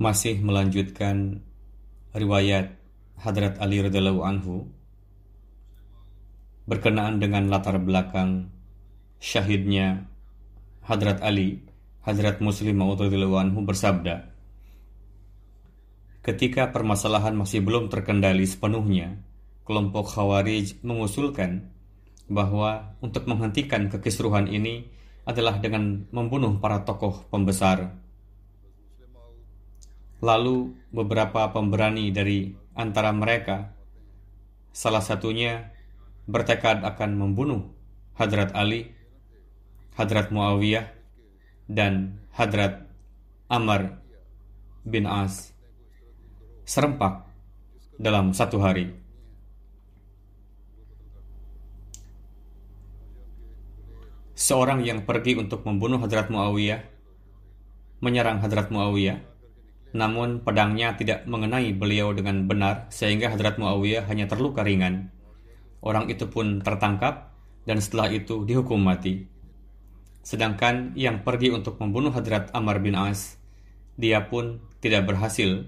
[0.00, 1.44] Masih melanjutkan
[2.16, 2.72] riwayat
[3.20, 4.64] Hadrat Ali radhiallahu anhu
[6.64, 8.48] berkenaan dengan latar belakang
[9.20, 10.08] syahidnya
[10.88, 11.60] Hadrat Ali,
[12.00, 14.32] Hadrat Muslim Maud radhiallahu anhu bersabda,
[16.24, 19.20] Ketika permasalahan masih belum terkendali sepenuhnya,
[19.68, 21.68] kelompok Khawarij mengusulkan
[22.32, 24.88] bahwa untuk menghentikan kekisruhan ini
[25.28, 28.00] adalah dengan membunuh para tokoh pembesar
[30.20, 33.72] Lalu beberapa pemberani dari antara mereka,
[34.68, 35.72] salah satunya
[36.28, 37.72] bertekad akan membunuh
[38.20, 38.92] Hadrat Ali,
[39.96, 40.92] Hadrat Muawiyah,
[41.72, 42.84] dan Hadrat
[43.48, 43.96] Amr
[44.84, 45.56] bin As
[46.68, 47.24] serempak
[47.96, 48.92] dalam satu hari.
[54.36, 56.84] Seorang yang pergi untuk membunuh Hadrat Muawiyah
[58.04, 59.29] menyerang Hadrat Muawiyah
[59.90, 65.10] namun pedangnya tidak mengenai beliau dengan benar sehingga Hadrat Muawiyah hanya terluka ringan.
[65.82, 67.34] Orang itu pun tertangkap
[67.66, 69.26] dan setelah itu dihukum mati.
[70.20, 73.40] Sedangkan yang pergi untuk membunuh Hadrat Amr bin As,
[73.96, 75.66] dia pun tidak berhasil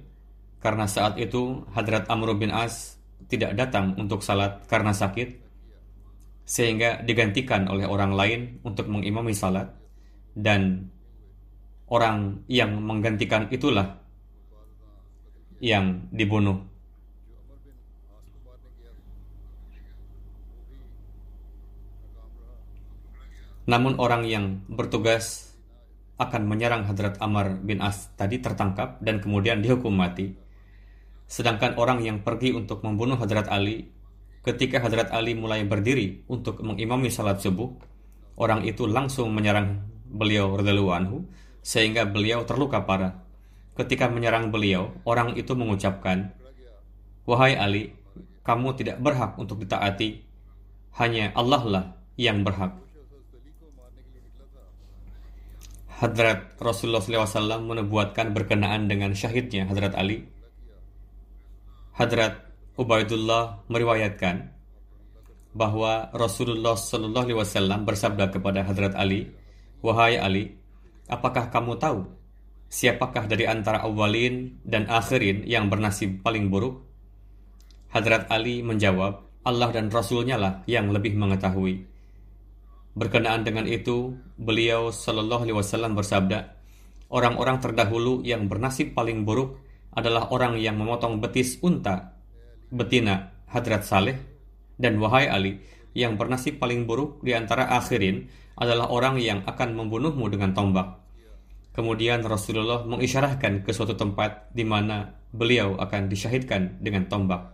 [0.62, 5.40] karena saat itu Hadrat Amr bin As tidak datang untuk salat karena sakit,
[6.44, 9.72] sehingga digantikan oleh orang lain untuk mengimami salat,
[10.36, 10.92] dan
[11.88, 14.01] orang yang menggantikan itulah
[15.62, 16.58] yang dibunuh.
[23.62, 25.54] Namun orang yang bertugas
[26.18, 30.34] akan menyerang Hadrat Amr bin As tadi tertangkap dan kemudian dihukum mati.
[31.30, 33.86] Sedangkan orang yang pergi untuk membunuh Hadrat Ali,
[34.42, 37.70] ketika Hadrat Ali mulai berdiri untuk mengimami salat subuh,
[38.34, 39.78] orang itu langsung menyerang
[40.10, 41.18] beliau radhiyallahu anhu
[41.62, 43.21] sehingga beliau terluka parah.
[43.72, 46.36] Ketika menyerang beliau, orang itu mengucapkan,
[47.24, 47.96] Wahai Ali,
[48.44, 50.20] kamu tidak berhak untuk ditaati,
[51.00, 51.84] hanya Allah lah
[52.20, 52.76] yang berhak.
[56.02, 60.26] Hadrat Rasulullah SAW menubuatkan berkenaan dengan syahidnya Hadrat Ali.
[61.94, 62.42] Hadrat
[62.74, 64.50] Ubaidullah meriwayatkan
[65.54, 69.30] bahwa Rasulullah SAW bersabda kepada Hadrat Ali,
[69.78, 70.58] Wahai Ali,
[71.06, 72.21] apakah kamu tahu
[72.72, 76.80] siapakah dari antara awalin dan akhirin yang bernasib paling buruk?
[77.92, 81.84] Hadrat Ali menjawab, Allah dan Rasulnya lah yang lebih mengetahui.
[82.96, 86.38] Berkenaan dengan itu, beliau Shallallahu Alaihi Wasallam bersabda,
[87.12, 89.60] orang-orang terdahulu yang bernasib paling buruk
[89.92, 92.16] adalah orang yang memotong betis unta,
[92.72, 94.16] betina Hadrat Saleh,
[94.80, 95.60] dan wahai Ali,
[95.92, 98.24] yang bernasib paling buruk di antara akhirin
[98.56, 101.01] adalah orang yang akan membunuhmu dengan tombak.
[101.72, 107.48] Kemudian Rasulullah mengisyarahkan ke suatu tempat di mana beliau akan disyahidkan dengan tombak.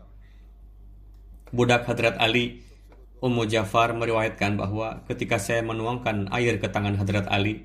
[1.54, 2.60] Budak Hadrat Ali,
[3.22, 7.62] Ummu Jafar meriwayatkan bahwa ketika saya menuangkan air ke tangan Hadrat Ali,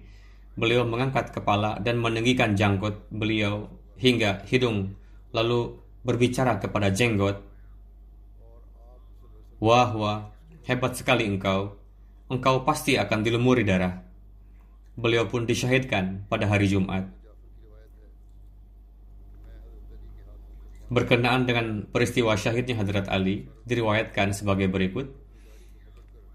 [0.53, 4.93] beliau mengangkat kepala dan meninggikan janggut beliau hingga hidung,
[5.33, 7.41] lalu berbicara kepada jenggot.
[9.57, 10.19] Wah, wah,
[10.69, 11.73] hebat sekali engkau.
[12.29, 14.12] Engkau pasti akan dilumuri darah.
[14.93, 17.09] Beliau pun disyahidkan pada hari Jumat.
[20.93, 25.09] Berkenaan dengan peristiwa syahidnya Hadrat Ali, diriwayatkan sebagai berikut.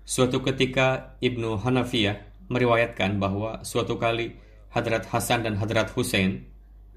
[0.03, 2.19] Suatu ketika Ibnu Hanafiyah
[2.51, 4.35] meriwayatkan bahwa suatu kali
[4.75, 6.51] Hadrat Hasan dan Hadrat Hussein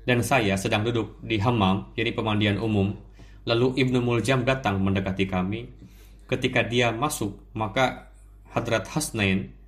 [0.10, 2.98] dan saya sedang duduk di hammam, jadi pemandian umum.
[3.46, 5.69] Lalu Ibnu Muljam datang mendekati kami.
[6.25, 8.10] Ketika dia masuk, maka
[8.50, 9.61] Hadrat Hasnain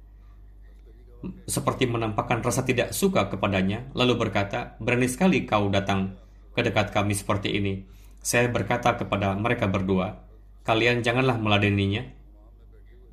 [1.48, 6.20] seperti menampakkan rasa tidak suka kepadanya, lalu berkata, berani sekali kau datang
[6.54, 7.84] ke dekat kami seperti ini.
[8.24, 10.24] Saya berkata kepada mereka berdua,
[10.64, 12.04] kalian janganlah meladeninya.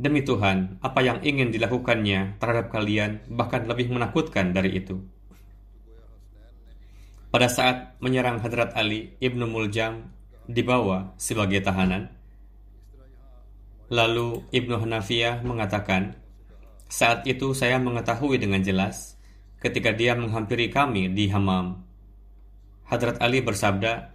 [0.00, 5.02] Demi Tuhan, apa yang ingin dilakukannya terhadap kalian bahkan lebih menakutkan dari itu.
[7.30, 10.10] Pada saat menyerang Hadrat Ali, Ibnu Muljam
[10.50, 12.10] dibawa sebagai tahanan.
[13.90, 16.19] Lalu Ibnu Hanafiyah mengatakan,
[16.90, 19.14] saat itu saya mengetahui dengan jelas
[19.62, 21.86] ketika dia menghampiri kami di hamam
[22.90, 24.10] Hadrat Ali bersabda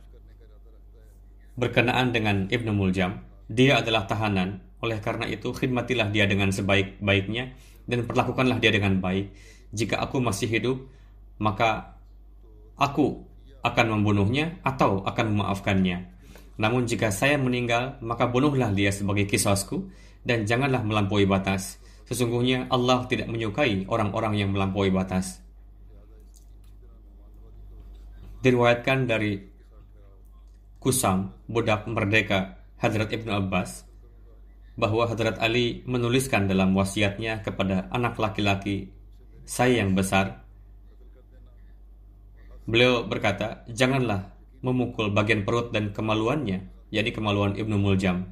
[1.56, 7.56] berkenaan dengan Ibnu Muljam, dia adalah tahanan, oleh karena itu khidmatilah dia dengan sebaik-baiknya
[7.88, 9.31] dan perlakukanlah dia dengan baik.
[9.72, 10.83] Jika aku masih hidup,
[11.39, 11.95] maka
[12.75, 13.24] aku
[13.63, 16.12] akan membunuhnya atau akan memaafkannya.
[16.60, 19.88] Namun jika saya meninggal, maka bunuhlah dia sebagai kisosku
[20.27, 21.80] dan janganlah melampaui batas.
[22.05, 25.45] Sesungguhnya Allah tidak menyukai orang-orang yang melampaui batas.
[28.45, 29.41] diriwayatkan dari
[30.77, 33.89] Kusam, budak merdeka Hadrat Ibnu Abbas,
[34.77, 38.93] bahwa Hadrat Ali menuliskan dalam wasiatnya kepada anak laki-laki
[39.49, 40.45] saya yang besar.
[42.69, 48.29] Beliau berkata, janganlah memukul bagian perut dan kemaluannya, yakni kemaluan Ibnu Muljam.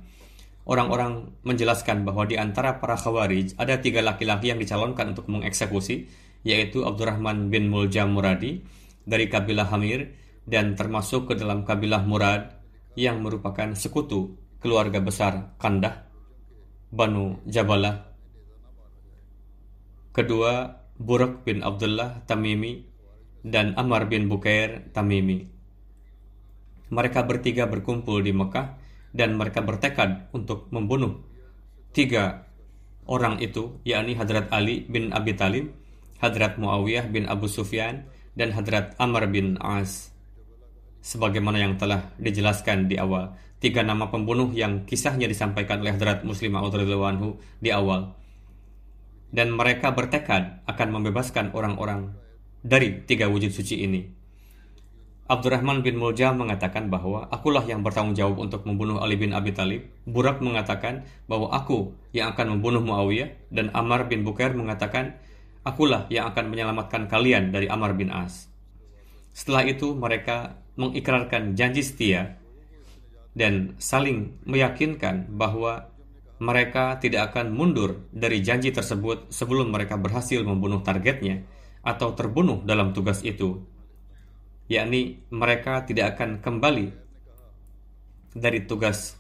[0.64, 6.08] Orang-orang menjelaskan bahwa di antara para khawarij ada tiga laki-laki yang dicalonkan untuk mengeksekusi,
[6.48, 8.64] yaitu Abdurrahman bin Muljam Muradi,
[9.04, 10.16] dari kabilah Hamir
[10.48, 12.64] dan termasuk ke dalam kabilah Murad
[12.96, 16.08] yang merupakan sekutu keluarga besar Kandah,
[16.88, 18.16] Banu Jabalah.
[20.16, 22.86] Kedua, Buruk bin Abdullah Tamimi
[23.44, 25.44] dan Amar bin Bukair Tamimi.
[26.94, 28.83] Mereka bertiga berkumpul di Mekah
[29.14, 31.22] dan mereka bertekad untuk membunuh
[31.94, 32.50] tiga
[33.06, 35.70] orang itu, yakni Hadrat Ali bin Abi Talib,
[36.18, 40.10] Hadrat Muawiyah bin Abu Sufyan, dan Hadrat Amr bin As.
[41.04, 46.58] Sebagaimana yang telah dijelaskan di awal, tiga nama pembunuh yang kisahnya disampaikan oleh Hadrat Muslim
[46.58, 48.18] anhu di awal.
[49.34, 52.14] Dan mereka bertekad akan membebaskan orang-orang
[52.64, 54.23] dari tiga wujud suci ini.
[55.24, 59.88] Abdurrahman bin Mulja mengatakan bahwa akulah yang bertanggung jawab untuk membunuh Ali bin Abi Talib.
[60.04, 65.16] Burak mengatakan bahwa aku yang akan membunuh Muawiyah dan Ammar bin Bukair mengatakan
[65.64, 68.52] Akulah yang akan menyelamatkan kalian dari Amar bin As.
[69.32, 72.36] Setelah itu mereka mengikrarkan janji setia
[73.32, 75.88] dan saling meyakinkan bahwa
[76.44, 81.48] mereka tidak akan mundur dari janji tersebut sebelum mereka berhasil membunuh targetnya
[81.80, 83.64] atau terbunuh dalam tugas itu,
[84.72, 86.88] yakni mereka tidak akan kembali
[88.34, 89.20] dari tugas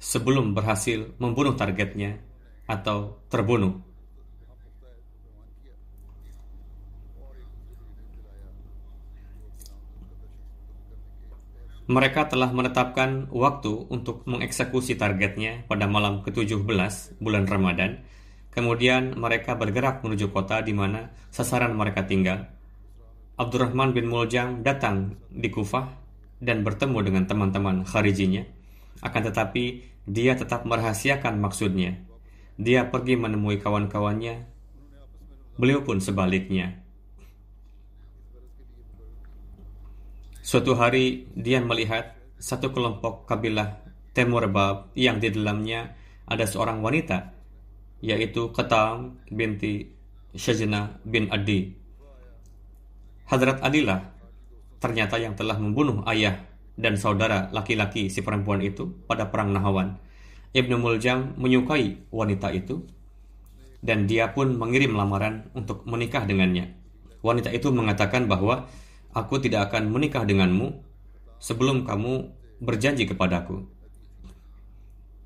[0.00, 2.16] sebelum berhasil membunuh targetnya
[2.64, 3.76] atau terbunuh.
[11.90, 16.62] Mereka telah menetapkan waktu untuk mengeksekusi targetnya pada malam ke-17
[17.18, 18.06] bulan Ramadan.
[18.54, 22.46] Kemudian mereka bergerak menuju kota di mana sasaran mereka tinggal.
[23.40, 25.88] Abdurrahman bin Muljam datang di Kufah
[26.44, 28.44] dan bertemu dengan teman-teman kharijinya.
[29.00, 31.96] Akan tetapi, dia tetap merahasiakan maksudnya.
[32.60, 34.44] Dia pergi menemui kawan-kawannya.
[35.56, 36.84] Beliau pun sebaliknya.
[40.44, 43.80] Suatu hari dia melihat satu kelompok kabilah
[44.12, 45.96] Temur Bab yang di dalamnya
[46.28, 47.32] ada seorang wanita
[48.04, 49.88] yaitu Ketam binti
[50.36, 51.79] Syajna bin Adi.
[53.30, 54.10] Hadrat Adilah
[54.82, 56.42] ternyata yang telah membunuh ayah
[56.74, 59.96] dan saudara laki-laki si perempuan itu pada perang Nahawan.
[60.50, 62.82] Ibnu Muljam menyukai wanita itu
[63.86, 66.74] dan dia pun mengirim lamaran untuk menikah dengannya.
[67.22, 68.66] Wanita itu mengatakan bahwa
[69.10, 70.86] Aku tidak akan menikah denganmu
[71.42, 72.30] sebelum kamu
[72.62, 73.66] berjanji kepadaku.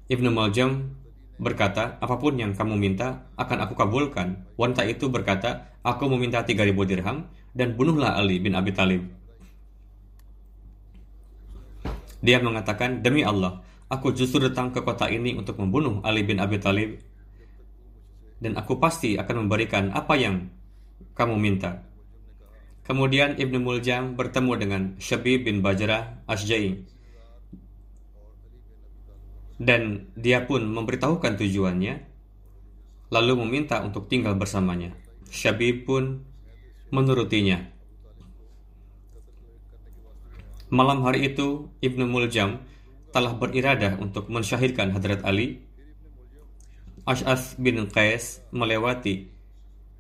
[0.08, 0.96] Ibnu Maljam
[1.37, 4.49] berkata, apa pun yang kamu minta akan aku kabulkan.
[4.56, 9.02] Wanita itu berkata, aku meminta 3000 dirham dan bunuhlah Ali bin Abi Talib.
[12.25, 16.58] Dia mengatakan, demi Allah, aku justru datang ke kota ini untuk membunuh Ali bin Abi
[16.58, 16.99] Talib
[18.42, 20.50] dan aku pasti akan memberikan apa yang
[21.14, 21.87] kamu minta.
[22.84, 26.84] Kemudian Ibnu Muljam bertemu dengan Shabib bin Bajrah Ashja'i
[29.56, 31.94] dan dia pun memberitahukan tujuannya
[33.08, 34.92] lalu meminta untuk tinggal bersamanya.
[35.30, 36.26] Shabib pun
[36.91, 37.71] menurutinya.
[40.73, 42.64] Malam hari itu Ibnu Muljam
[43.14, 45.62] telah beriradah untuk mensyahidkan Hadrat Ali.
[47.07, 49.31] Ash'as bin Qais melewati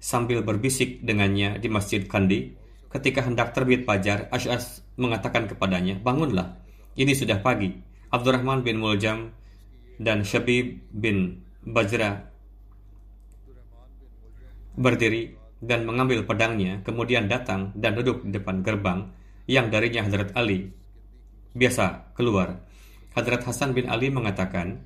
[0.02, 2.58] sambil berbisik dengannya di Masjid Kandi.
[2.90, 6.58] Ketika hendak terbit fajar, Ash'as mengatakan kepadanya, "Bangunlah,
[6.98, 7.76] ini sudah pagi."
[8.10, 9.34] Abdurrahman bin Muljam
[9.98, 12.30] dan Shabib bin Bajra
[14.74, 19.08] berdiri dan mengambil pedangnya, kemudian datang dan duduk di depan gerbang
[19.48, 20.68] yang darinya Hadrat Ali
[21.54, 22.60] biasa keluar.
[23.14, 24.82] Hadrat Hasan bin Ali mengatakan,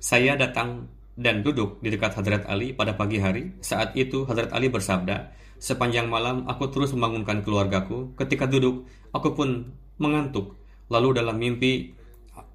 [0.00, 3.52] saya datang dan duduk di dekat Hadrat Ali pada pagi hari.
[3.60, 5.30] Saat itu Hadrat Ali bersabda,
[5.60, 8.16] sepanjang malam aku terus membangunkan keluargaku.
[8.16, 9.68] Ketika duduk, aku pun
[10.00, 10.56] mengantuk.
[10.88, 11.92] Lalu dalam mimpi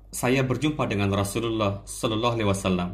[0.09, 2.89] saya berjumpa dengan Rasulullah Sallallahu Alaihi Wasallam.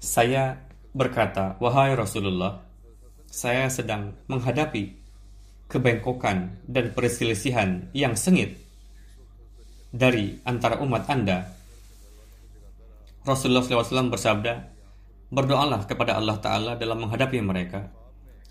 [0.00, 0.56] Saya
[0.96, 2.64] berkata, wahai Rasulullah,
[3.36, 4.96] saya sedang menghadapi
[5.68, 8.56] kebengkokan dan perselisihan yang sengit
[9.92, 11.44] dari antara umat Anda.
[13.28, 14.54] Rasulullah SAW bersabda,
[15.28, 17.92] berdoalah kepada Allah Ta'ala dalam menghadapi mereka.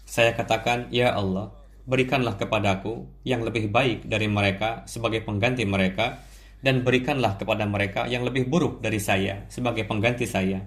[0.06, 1.50] Saya katakan, Ya Allah,
[1.90, 6.22] berikanlah kepadaku yang lebih baik dari mereka sebagai pengganti mereka,
[6.62, 10.62] dan berikanlah kepada mereka yang lebih buruk dari saya sebagai pengganti saya.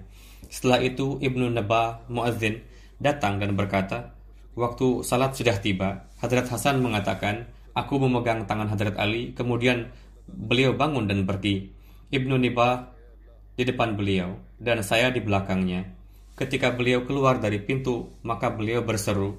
[0.51, 4.13] Setelah itu Ibnu Naba Muazzin datang dan berkata,
[4.53, 9.89] waktu salat sudah tiba, Hadrat Hasan mengatakan, aku memegang tangan Hadrat Ali, kemudian
[10.27, 11.71] beliau bangun dan pergi.
[12.11, 12.91] Ibnu Nibah
[13.55, 15.87] di depan beliau dan saya di belakangnya.
[16.35, 19.35] Ketika beliau keluar dari pintu, maka beliau berseru,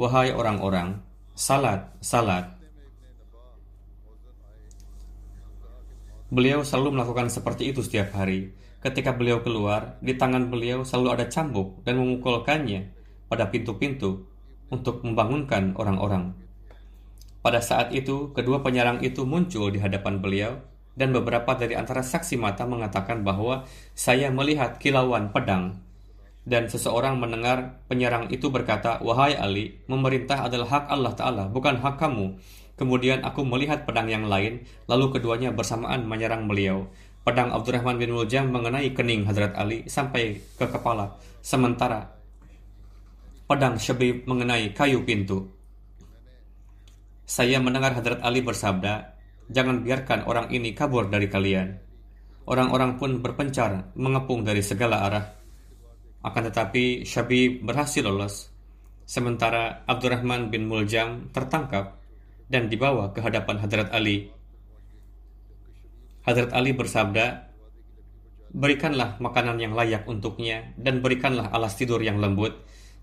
[0.00, 0.98] Wahai orang-orang,
[1.36, 2.62] salat, salat,
[6.32, 8.56] Beliau selalu melakukan seperti itu setiap hari.
[8.82, 12.90] Ketika beliau keluar, di tangan beliau selalu ada cambuk dan memukulkannya
[13.30, 14.26] pada pintu-pintu
[14.74, 16.34] untuk membangunkan orang-orang.
[17.46, 20.58] Pada saat itu, kedua penyerang itu muncul di hadapan beliau
[20.98, 25.78] dan beberapa dari antara saksi mata mengatakan bahwa saya melihat kilauan pedang
[26.42, 32.02] dan seseorang mendengar penyerang itu berkata, "Wahai Ali, memerintah adalah hak Allah Ta'ala, bukan hak
[32.02, 32.34] kamu.
[32.74, 36.90] Kemudian aku melihat pedang yang lain, lalu keduanya bersamaan menyerang beliau.
[37.22, 42.22] Pedang Abdurrahman bin Muljam mengenai kening Hadrat Ali sampai ke kepala, sementara
[43.46, 45.44] pedang Syabib mengenai kayu pintu.
[47.22, 49.14] Saya mendengar Hadrat Ali bersabda,
[49.52, 51.78] jangan biarkan orang ini kabur dari kalian.
[52.42, 55.26] Orang-orang pun berpencar, mengepung dari segala arah.
[56.26, 58.50] Akan tetapi Syabib berhasil lolos,
[59.06, 62.02] sementara Abdurrahman bin Muljam tertangkap
[62.50, 64.32] dan dibawa ke hadapan Hadrat Ali.
[66.22, 67.50] Hadrat Ali bersabda,
[68.52, 72.52] Berikanlah makanan yang layak untuknya dan berikanlah alas tidur yang lembut.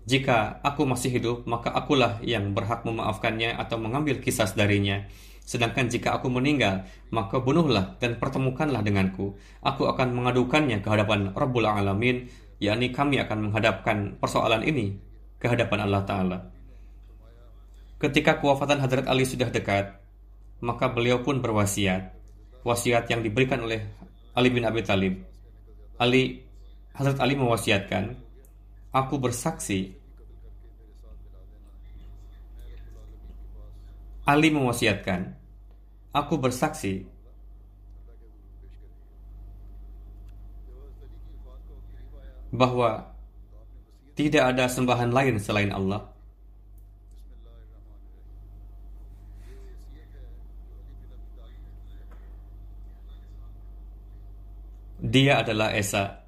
[0.06, 5.04] Jika aku masih hidup, maka akulah yang berhak memaafkannya atau mengambil kisah darinya.
[5.42, 9.34] Sedangkan jika aku meninggal, maka bunuhlah dan pertemukanlah denganku.
[9.60, 12.30] Aku akan mengadukannya ke hadapan Rabbul Alamin,
[12.62, 14.94] yakni kami akan menghadapkan persoalan ini
[15.42, 16.38] ke hadapan Allah Ta'ala.
[17.98, 19.98] Ketika kewafatan Hadrat Ali sudah dekat,
[20.62, 22.19] maka beliau pun berwasiat.
[22.60, 23.80] Wasiat yang diberikan oleh
[24.36, 25.16] Ali bin Abi Talib.
[25.96, 26.44] Ali,
[26.92, 28.16] Hadrat Ali mewasiatkan,
[28.90, 29.94] Aku bersaksi.
[34.26, 35.32] Ali mewasiatkan,
[36.12, 37.06] Aku bersaksi.
[42.50, 43.14] Bahwa
[44.18, 46.09] tidak ada sembahan lain selain Allah
[55.10, 56.22] Dia adalah Esa.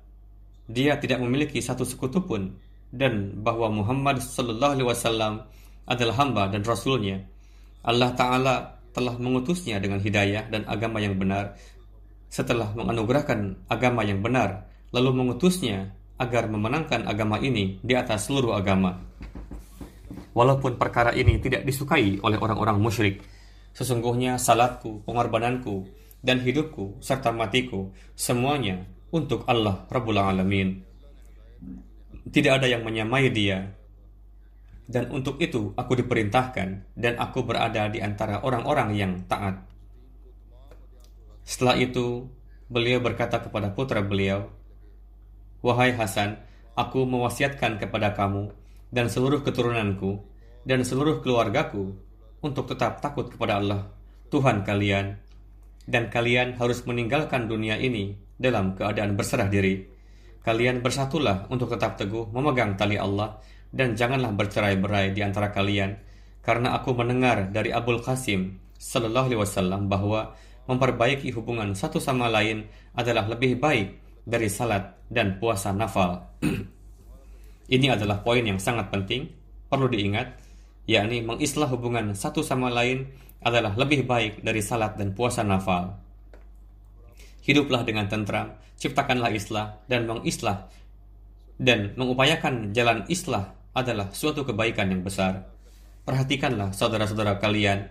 [0.66, 2.50] Dia tidak memiliki satu sekutu pun
[2.90, 5.46] dan bahwa Muhammad sallallahu alaihi wasallam
[5.86, 7.22] adalah hamba dan rasulnya.
[7.86, 11.54] Allah taala telah mengutusnya dengan hidayah dan agama yang benar
[12.26, 18.98] setelah menganugerahkan agama yang benar lalu mengutusnya agar memenangkan agama ini di atas seluruh agama.
[20.34, 23.20] Walaupun perkara ini tidak disukai oleh orang-orang musyrik,
[23.76, 25.86] sesungguhnya salatku, pengorbananku,
[26.22, 30.80] dan hidupku serta matiku semuanya untuk Allah Rabbul Alamin.
[32.30, 33.66] Tidak ada yang menyamai dia.
[34.86, 39.62] Dan untuk itu aku diperintahkan dan aku berada di antara orang-orang yang taat.
[41.42, 42.30] Setelah itu,
[42.70, 44.46] beliau berkata kepada putra beliau,
[45.62, 46.38] Wahai Hasan,
[46.74, 48.50] aku mewasiatkan kepada kamu
[48.90, 50.22] dan seluruh keturunanku
[50.62, 51.94] dan seluruh keluargaku
[52.42, 53.90] untuk tetap takut kepada Allah,
[54.30, 55.21] Tuhan kalian,
[55.86, 59.82] dan kalian harus meninggalkan dunia ini dalam keadaan berserah diri.
[60.42, 63.38] Kalian bersatulah untuk tetap teguh memegang tali Allah
[63.70, 65.94] dan janganlah bercerai-berai di antara kalian
[66.42, 70.34] karena aku mendengar dari Abul Qasim sallallahu alaihi wasallam bahwa
[70.66, 72.66] memperbaiki hubungan satu sama lain
[72.98, 76.18] adalah lebih baik dari salat dan puasa nafal.
[77.74, 79.30] Ini adalah poin yang sangat penting,
[79.70, 80.34] perlu diingat,
[80.90, 83.06] yakni mengislah hubungan satu sama lain
[83.42, 85.98] adalah lebih baik dari salat dan puasa nafal.
[87.42, 90.70] Hiduplah dengan tentram, ciptakanlah islah dan mengislah
[91.58, 95.46] dan mengupayakan jalan islah adalah suatu kebaikan yang besar.
[96.02, 97.86] Perhatikanlah saudara-saudara kalian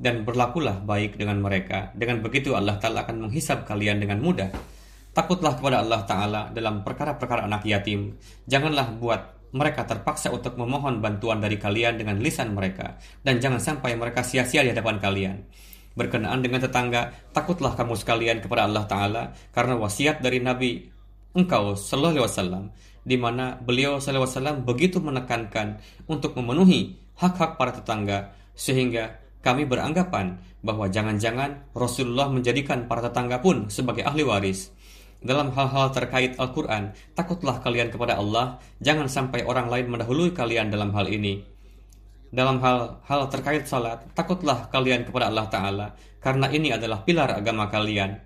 [0.00, 1.92] dan berlakulah baik dengan mereka.
[1.92, 4.48] Dengan begitu Allah Ta'ala akan menghisap kalian dengan mudah.
[5.12, 8.16] Takutlah kepada Allah Ta'ala dalam perkara-perkara anak yatim.
[8.48, 9.20] Janganlah buat
[9.52, 12.96] mereka terpaksa untuk memohon bantuan dari kalian dengan lisan mereka.
[13.20, 15.36] Dan jangan sampai mereka sia-sia di hadapan kalian.
[15.92, 20.88] Berkenaan dengan tetangga, takutlah kamu sekalian kepada Allah Ta'ala karena wasiat dari Nabi
[21.36, 22.64] engkau Sallallahu Alaihi Wasallam
[23.04, 29.66] di mana beliau Sallallahu Alaihi Wasallam begitu menekankan untuk memenuhi hak-hak para tetangga sehingga kami
[29.66, 34.70] beranggapan bahwa jangan-jangan Rasulullah menjadikan para tetangga pun sebagai ahli waris.
[35.22, 40.90] Dalam hal-hal terkait Al-Quran, takutlah kalian kepada Allah, jangan sampai orang lain mendahului kalian dalam
[40.92, 41.52] hal ini
[42.32, 45.86] dalam hal-hal terkait salat, takutlah kalian kepada Allah Ta'ala,
[46.16, 48.16] karena ini adalah pilar agama kalian.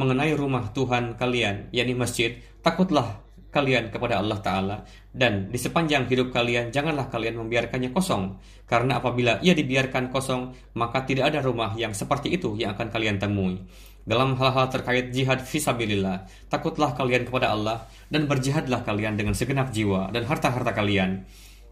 [0.00, 3.20] Mengenai rumah Tuhan kalian, yakni masjid, takutlah
[3.52, 4.76] kalian kepada Allah Ta'ala,
[5.12, 11.04] dan di sepanjang hidup kalian, janganlah kalian membiarkannya kosong, karena apabila ia dibiarkan kosong, maka
[11.04, 13.60] tidak ada rumah yang seperti itu yang akan kalian temui.
[14.04, 20.10] Dalam hal-hal terkait jihad visabilillah, takutlah kalian kepada Allah, dan berjihadlah kalian dengan segenap jiwa
[20.10, 21.24] dan harta-harta kalian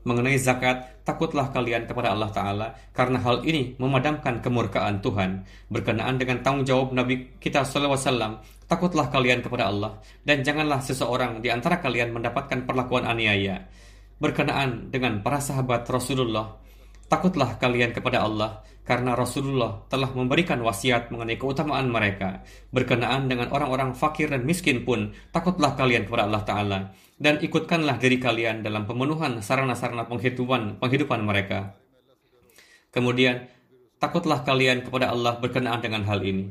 [0.08, 2.66] mengenai zakat, takutlah kalian kepada Allah Ta'ala
[2.96, 5.44] karena hal ini memadamkan kemurkaan Tuhan.
[5.68, 11.52] Berkenaan dengan tanggung jawab Nabi kita SAW, takutlah kalian kepada Allah dan janganlah seseorang di
[11.52, 13.68] antara kalian mendapatkan perlakuan aniaya.
[14.18, 16.56] Berkenaan dengan para sahabat Rasulullah,
[17.06, 22.40] takutlah kalian kepada Allah karena Rasulullah telah memberikan wasiat mengenai keutamaan mereka.
[22.72, 26.80] Berkenaan dengan orang-orang fakir dan miskin pun, takutlah kalian kepada Allah Ta'ala
[27.20, 31.76] dan ikutkanlah diri kalian dalam pemenuhan sarana-sarana penghidupan, penghidupan mereka.
[32.88, 33.44] Kemudian,
[34.00, 36.48] takutlah kalian kepada Allah berkenaan dengan hal ini,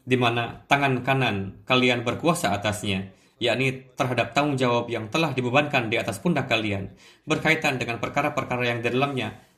[0.00, 6.00] di mana tangan kanan kalian berkuasa atasnya, yakni terhadap tanggung jawab yang telah dibebankan di
[6.00, 6.96] atas pundak kalian,
[7.28, 9.49] berkaitan dengan perkara-perkara yang di dalamnya,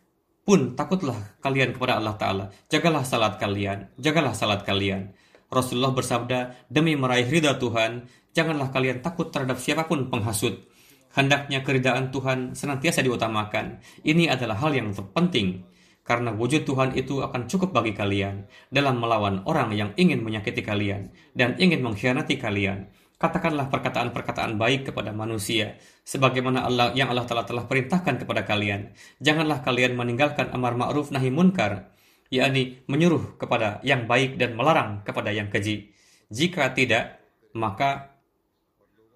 [0.43, 2.45] pun takutlah kalian kepada Allah Ta'ala.
[2.67, 5.15] Jagalah salat kalian, jagalah salat kalian.
[5.53, 10.65] Rasulullah bersabda, demi meraih ridha Tuhan, janganlah kalian takut terhadap siapa pun penghasut.
[11.13, 13.85] Hendaknya keridaan Tuhan senantiasa diutamakan.
[14.01, 15.69] Ini adalah hal yang terpenting,
[16.03, 21.15] karena wujud Tuhan itu akan cukup bagi kalian dalam melawan orang yang ingin menyakiti kalian
[21.37, 22.91] dan ingin mengkhianati kalian.
[23.23, 28.91] Katakanlah perkataan-perkataan baik kepada manusia, sebagaimana Allah yang Allah telah telah perintahkan kepada kalian.
[29.23, 31.95] Janganlah kalian meninggalkan amar ma'ruf nahi munkar,
[32.35, 35.95] yakni menyuruh kepada yang baik dan melarang kepada yang keji.
[36.35, 37.23] Jika tidak,
[37.55, 38.19] maka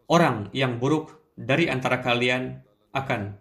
[0.07, 2.63] orang yang buruk dari antara kalian
[2.95, 3.35] akan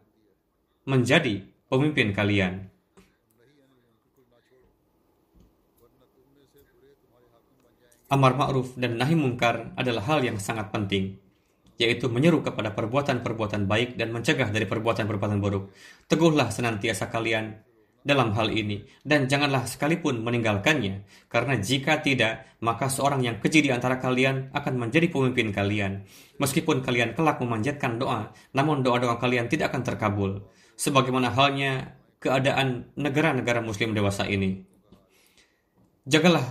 [0.90, 2.74] menjadi pemimpin kalian.
[8.16, 11.20] Amar ma'ruf dan nahi mungkar adalah hal yang sangat penting,
[11.76, 15.76] yaitu menyeru kepada perbuatan-perbuatan baik dan mencegah dari perbuatan-perbuatan buruk.
[16.08, 17.52] Teguhlah senantiasa kalian
[18.06, 23.74] dalam hal ini dan janganlah sekalipun meninggalkannya karena jika tidak maka seorang yang keji di
[23.74, 26.06] antara kalian akan menjadi pemimpin kalian
[26.38, 30.32] meskipun kalian kelak memanjatkan doa namun doa-doa kalian tidak akan terkabul
[30.78, 34.62] sebagaimana halnya keadaan negara-negara muslim dewasa ini
[36.06, 36.46] jagalah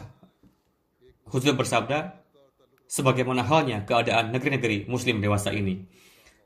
[1.28, 2.20] Huzur bersabda
[2.88, 5.84] sebagaimana halnya keadaan negeri-negeri muslim dewasa ini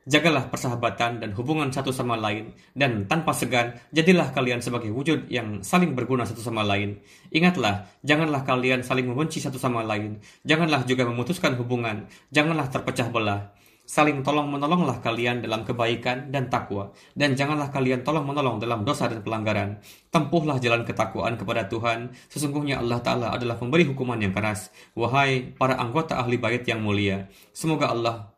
[0.08, 5.60] Jagalah persahabatan dan hubungan satu sama lain, dan tanpa segan, jadilah kalian sebagai wujud yang
[5.60, 6.96] saling berguna satu sama lain.
[7.28, 10.16] Ingatlah, janganlah kalian saling membenci satu sama lain,
[10.48, 13.52] janganlah juga memutuskan hubungan, janganlah terpecah belah.
[13.88, 19.80] Saling tolong-menolonglah kalian dalam kebaikan dan takwa, dan janganlah kalian tolong-menolong dalam dosa dan pelanggaran.
[20.12, 24.68] Tempuhlah jalan ketakwaan kepada Tuhan, sesungguhnya Allah Ta'ala adalah pemberi hukuman yang keras.
[24.92, 28.28] Wahai para anggota ahli bait yang mulia, semoga Allah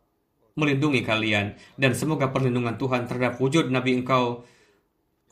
[0.54, 4.46] melindungi kalian dan semoga perlindungan Tuhan terhadap wujud Nabi engkau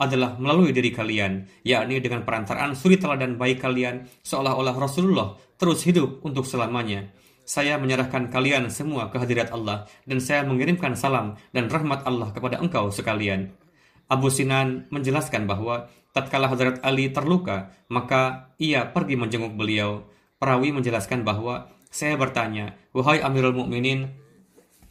[0.03, 6.27] adalah melalui diri kalian, yakni dengan perantaraan suri teladan baik kalian, seolah-olah Rasulullah terus hidup
[6.27, 7.07] untuk selamanya.
[7.49, 12.93] Saya menyerahkan kalian semua kehadirat Allah, dan saya mengirimkan salam dan rahmat Allah kepada engkau
[12.93, 13.57] sekalian.
[14.05, 20.05] Abu Sinan menjelaskan bahwa tatkala Hazrat Ali terluka, maka ia pergi menjenguk beliau.
[20.37, 24.13] Perawi menjelaskan bahwa saya bertanya, "Wahai Amirul Mukminin,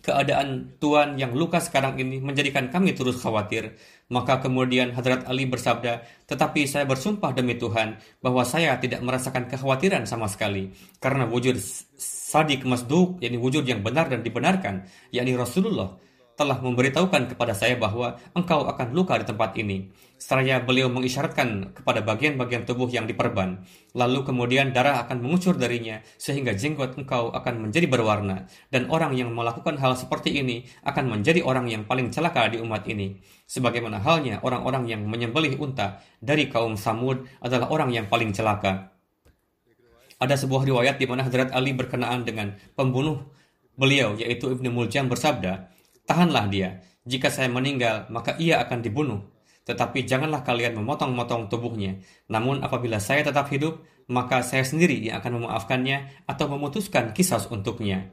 [0.07, 3.75] keadaan Tuan yang luka sekarang ini menjadikan kami terus khawatir.
[4.07, 10.07] Maka kemudian Hadrat Ali bersabda, tetapi saya bersumpah demi Tuhan bahwa saya tidak merasakan kekhawatiran
[10.07, 10.71] sama sekali.
[11.03, 11.59] Karena wujud
[11.99, 15.99] sadik masduk, yakni wujud yang benar dan dibenarkan, yakni Rasulullah,
[16.37, 19.89] telah memberitahukan kepada saya bahwa engkau akan luka di tempat ini.
[20.21, 23.65] Seraya beliau mengisyaratkan kepada bagian-bagian tubuh yang diperban.
[23.97, 28.45] Lalu kemudian darah akan mengucur darinya sehingga jenggot engkau akan menjadi berwarna.
[28.69, 32.85] Dan orang yang melakukan hal seperti ini akan menjadi orang yang paling celaka di umat
[32.85, 33.17] ini.
[33.49, 38.93] Sebagaimana halnya orang-orang yang menyembelih unta dari kaum Samud adalah orang yang paling celaka.
[40.17, 43.21] Ada sebuah riwayat di mana Hadrat Ali berkenaan dengan pembunuh
[43.77, 45.76] beliau yaitu Ibnu Muljam bersabda,
[46.07, 46.79] Tahanlah dia.
[47.03, 49.19] Jika saya meninggal, maka ia akan dibunuh.
[49.67, 51.99] Tetapi janganlah kalian memotong-motong tubuhnya.
[52.31, 58.07] Namun apabila saya tetap hidup, maka saya sendiri yang akan memaafkannya atau memutuskan kisah untuknya.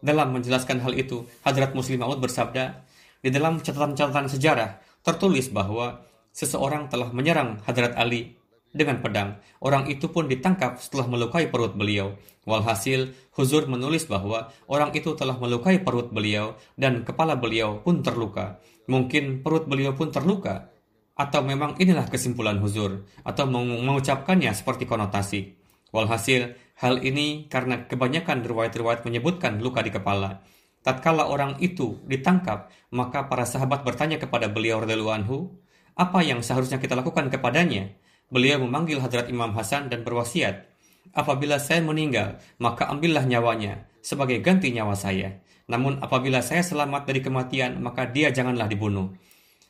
[0.00, 2.80] Dalam menjelaskan hal itu, Hadrat Muslim Maud bersabda,
[3.20, 6.00] di dalam catatan-catatan sejarah tertulis bahwa
[6.32, 8.36] seseorang telah menyerang Hadrat Ali
[8.74, 9.38] dengan pedang.
[9.62, 12.18] Orang itu pun ditangkap setelah melukai perut beliau.
[12.44, 18.60] Walhasil, Huzur menulis bahwa orang itu telah melukai perut beliau dan kepala beliau pun terluka.
[18.90, 20.68] Mungkin perut beliau pun terluka.
[21.14, 25.54] Atau memang inilah kesimpulan Huzur, atau mengucapkannya seperti konotasi.
[25.94, 30.42] Walhasil, hal ini karena kebanyakan riwayat-riwayat menyebutkan luka di kepala.
[30.82, 35.54] Tatkala orang itu ditangkap, maka para sahabat bertanya kepada beliau radhiyallahu anhu,
[35.94, 37.94] apa yang seharusnya kita lakukan kepadanya?
[38.34, 40.74] Beliau memanggil Hadrat Imam Hasan dan berwasiat,
[41.14, 45.38] Apabila saya meninggal, maka ambillah nyawanya sebagai ganti nyawa saya.
[45.70, 49.14] Namun apabila saya selamat dari kematian, maka dia janganlah dibunuh.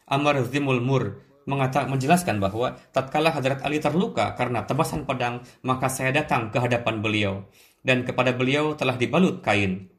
[0.09, 6.17] Amr Zimul Mur mengata, menjelaskan bahwa tatkala Hadrat Ali terluka karena tebasan pedang, maka saya
[6.17, 7.45] datang ke hadapan beliau
[7.85, 9.93] dan kepada beliau telah dibalut kain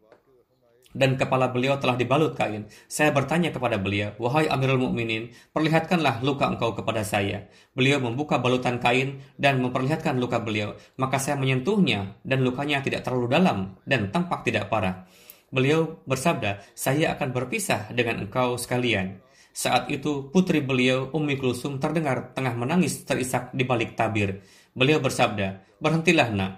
[0.96, 2.72] dan kepala beliau telah dibalut kain.
[2.88, 8.80] Saya bertanya kepada beliau, "Wahai Amirul Mukminin, perlihatkanlah luka engkau kepada saya." Beliau membuka balutan
[8.80, 10.80] kain dan memperlihatkan luka beliau.
[10.96, 15.04] Maka saya menyentuhnya dan lukanya tidak terlalu dalam dan tampak tidak parah.
[15.52, 19.20] Beliau bersabda, "Saya akan berpisah dengan engkau sekalian."
[19.56, 24.44] Saat itu putri beliau Ummi Kulsum terdengar tengah menangis terisak di balik tabir.
[24.76, 26.54] Beliau bersabda, "Berhentilah, Nak.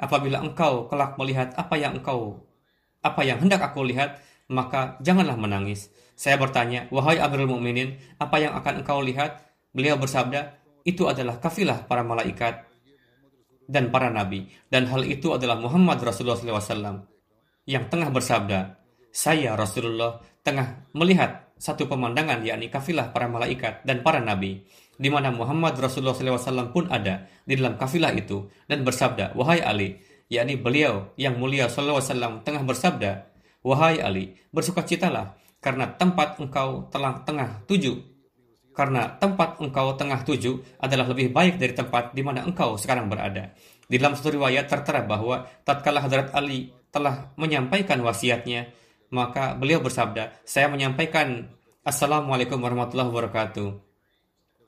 [0.00, 2.49] Apabila engkau kelak melihat apa yang engkau
[3.00, 5.88] apa yang hendak aku lihat, maka janganlah menangis.
[6.16, 9.40] Saya bertanya, wahai Amirul Mukminin, apa yang akan engkau lihat?
[9.72, 12.66] Beliau bersabda, itu adalah kafilah para malaikat
[13.70, 14.50] dan para nabi.
[14.68, 17.06] Dan hal itu adalah Muhammad Rasulullah SAW
[17.70, 18.82] yang tengah bersabda,
[19.14, 24.64] saya Rasulullah tengah melihat satu pemandangan yakni kafilah para malaikat dan para nabi
[25.00, 29.96] di mana Muhammad Rasulullah SAW pun ada di dalam kafilah itu dan bersabda, wahai Ali,
[30.30, 33.10] yakni beliau yang mulia sallallahu alaihi tengah bersabda,
[33.66, 37.98] "Wahai Ali, bersukacitalah karena tempat engkau telah tengah tuju.
[38.70, 43.52] Karena tempat engkau tengah tuju adalah lebih baik dari tempat di mana engkau sekarang berada."
[43.90, 48.70] Di dalam satu riwayat tertera bahwa tatkala Hadrat Ali telah menyampaikan wasiatnya,
[49.10, 53.68] maka beliau bersabda, "Saya menyampaikan Assalamualaikum warahmatullahi wabarakatuh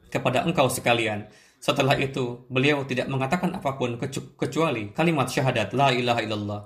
[0.09, 1.29] kepada engkau sekalian
[1.63, 3.95] setelah itu, beliau tidak mengatakan apa pun
[4.35, 6.63] kecuali kalimat syahadat La ilaha illallah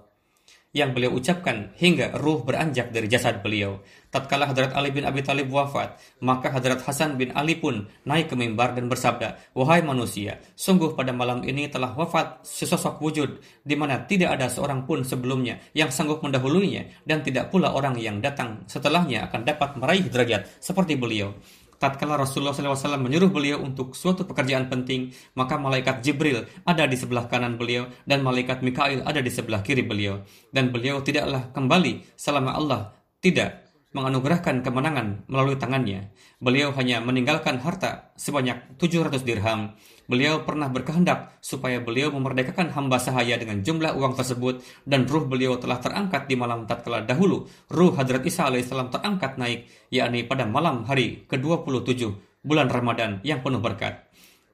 [0.76, 3.80] yang beliau ucapkan hingga ruh beranjak dari jasad beliau.
[4.12, 8.36] Tatkala Hadrat Ali bin Abi Talib wafat, maka Hadrat Hasan bin Ali pun naik ke
[8.36, 14.04] mimbar dan bersabda, Wahai manusia, sungguh pada malam ini telah wafat sesosok wujud, di mana
[14.04, 19.32] tidak ada seorang pun sebelumnya yang sanggup mendahulunya, dan tidak pula orang yang datang setelahnya
[19.32, 21.32] akan dapat meraih derajat seperti beliau
[21.76, 27.28] tatkala Rasulullah SAW menyuruh beliau untuk suatu pekerjaan penting, maka malaikat Jibril ada di sebelah
[27.28, 30.24] kanan beliau dan malaikat Mikail ada di sebelah kiri beliau.
[30.50, 36.12] Dan beliau tidaklah kembali selama Allah tidak menganugerahkan kemenangan melalui tangannya.
[36.36, 39.72] Beliau hanya meninggalkan harta sebanyak 700 dirham.
[40.06, 45.58] Beliau pernah berkehendak supaya beliau memerdekakan hamba sahaya dengan jumlah uang tersebut dan ruh beliau
[45.58, 47.50] telah terangkat di malam tatkala dahulu.
[47.66, 52.06] Ruh Hadrat Isa alaihissalam terangkat naik, yakni pada malam hari ke-27
[52.46, 54.06] bulan Ramadan yang penuh berkat.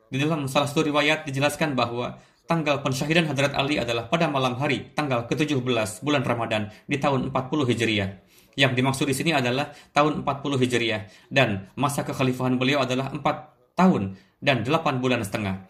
[0.08, 2.16] Di dalam salah satu riwayat dijelaskan bahwa
[2.48, 7.68] tanggal pensyahidan Hadrat Ali adalah pada malam hari tanggal ke-17 bulan Ramadan di tahun 40
[7.68, 8.10] Hijriah.
[8.52, 14.16] Yang dimaksud di sini adalah tahun 40 Hijriah dan masa kekhalifahan beliau adalah 4 tahun
[14.42, 15.68] dan 8 bulan setengah.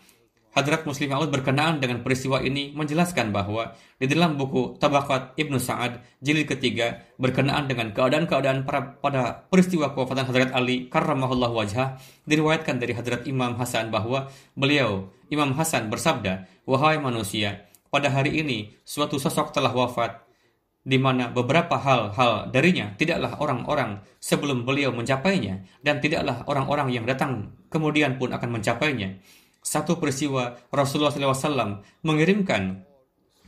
[0.53, 6.05] Hadrat Muslim Maud berkenaan dengan peristiwa ini menjelaskan bahwa di dalam buku Tabakat Ibnu Sa'ad
[6.21, 8.69] jilid ketiga berkenaan dengan keadaan-keadaan
[9.01, 11.97] pada peristiwa kewafatan Hadrat Ali karramahullah wajah
[12.29, 18.77] diriwayatkan dari Hadrat Imam Hasan bahwa beliau Imam Hasan bersabda, "Wahai manusia, pada hari ini
[18.85, 20.21] suatu sosok telah wafat
[20.83, 27.55] di mana beberapa hal-hal darinya tidaklah orang-orang sebelum beliau mencapainya dan tidaklah orang-orang yang datang
[27.73, 29.17] kemudian pun akan mencapainya."
[29.63, 32.83] satu peristiwa Rasulullah SAW mengirimkan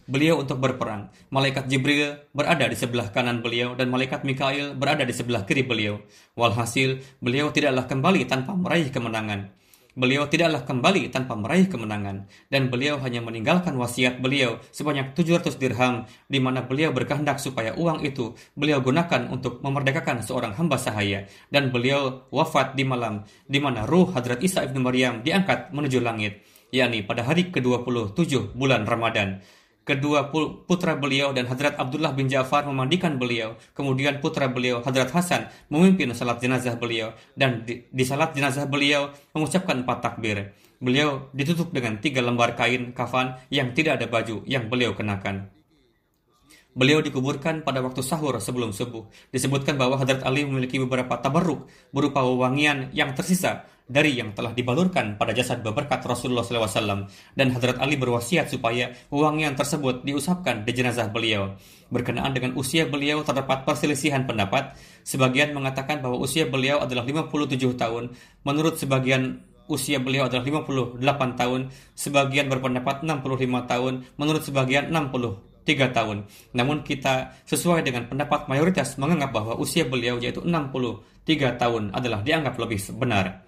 [0.06, 1.10] beliau untuk berperang.
[1.34, 5.98] Malaikat Jibril berada di sebelah kanan beliau dan malaikat Mikail berada di sebelah kiri beliau.
[6.38, 9.50] Walhasil, beliau tidaklah kembali tanpa meraih kemenangan.
[9.94, 12.26] Beliau tidaklah kembali tanpa meraih kemenangan.
[12.50, 18.02] Dan beliau hanya meninggalkan wasiat beliau sebanyak 700 dirham di mana beliau berkehendak supaya uang
[18.02, 21.30] itu beliau gunakan untuk memerdekakan seorang hamba sahaya.
[21.46, 26.42] Dan beliau wafat di malam di mana ruh Hadrat Isa ibnu Maryam diangkat menuju langit
[26.74, 29.38] yakni pada hari ke-27 bulan Ramadan
[29.84, 30.32] kedua
[30.64, 33.60] putra beliau dan Hadrat Abdullah bin Ja'far memandikan beliau.
[33.76, 37.12] Kemudian putra beliau, Hadrat Hasan, memimpin salat jenazah beliau.
[37.36, 40.56] Dan di, di salat jenazah beliau mengucapkan empat takbir.
[40.80, 45.52] Beliau ditutup dengan tiga lembar kain kafan yang tidak ada baju yang beliau kenakan.
[46.74, 49.06] Beliau dikuburkan pada waktu sahur sebelum subuh.
[49.30, 55.20] Disebutkan bahwa Hadrat Ali memiliki beberapa tabarruk berupa wewangian yang tersisa dari yang telah dibalurkan
[55.20, 57.04] pada jasad berberkat Rasulullah SAW
[57.36, 61.52] dan Hadrat Ali berwasiat supaya wewangian tersebut diusapkan di jenazah beliau.
[61.92, 64.72] Berkenaan dengan usia beliau terdapat perselisihan pendapat.
[65.04, 68.16] Sebagian mengatakan bahwa usia beliau adalah 57 tahun.
[68.48, 71.00] Menurut sebagian usia beliau adalah 58
[71.36, 71.60] tahun,
[71.92, 76.28] sebagian berpendapat 65 tahun, menurut sebagian 60 tiga tahun.
[76.52, 82.54] Namun kita sesuai dengan pendapat mayoritas menganggap bahwa usia beliau yaitu 63 tahun adalah dianggap
[82.60, 83.43] lebih benar.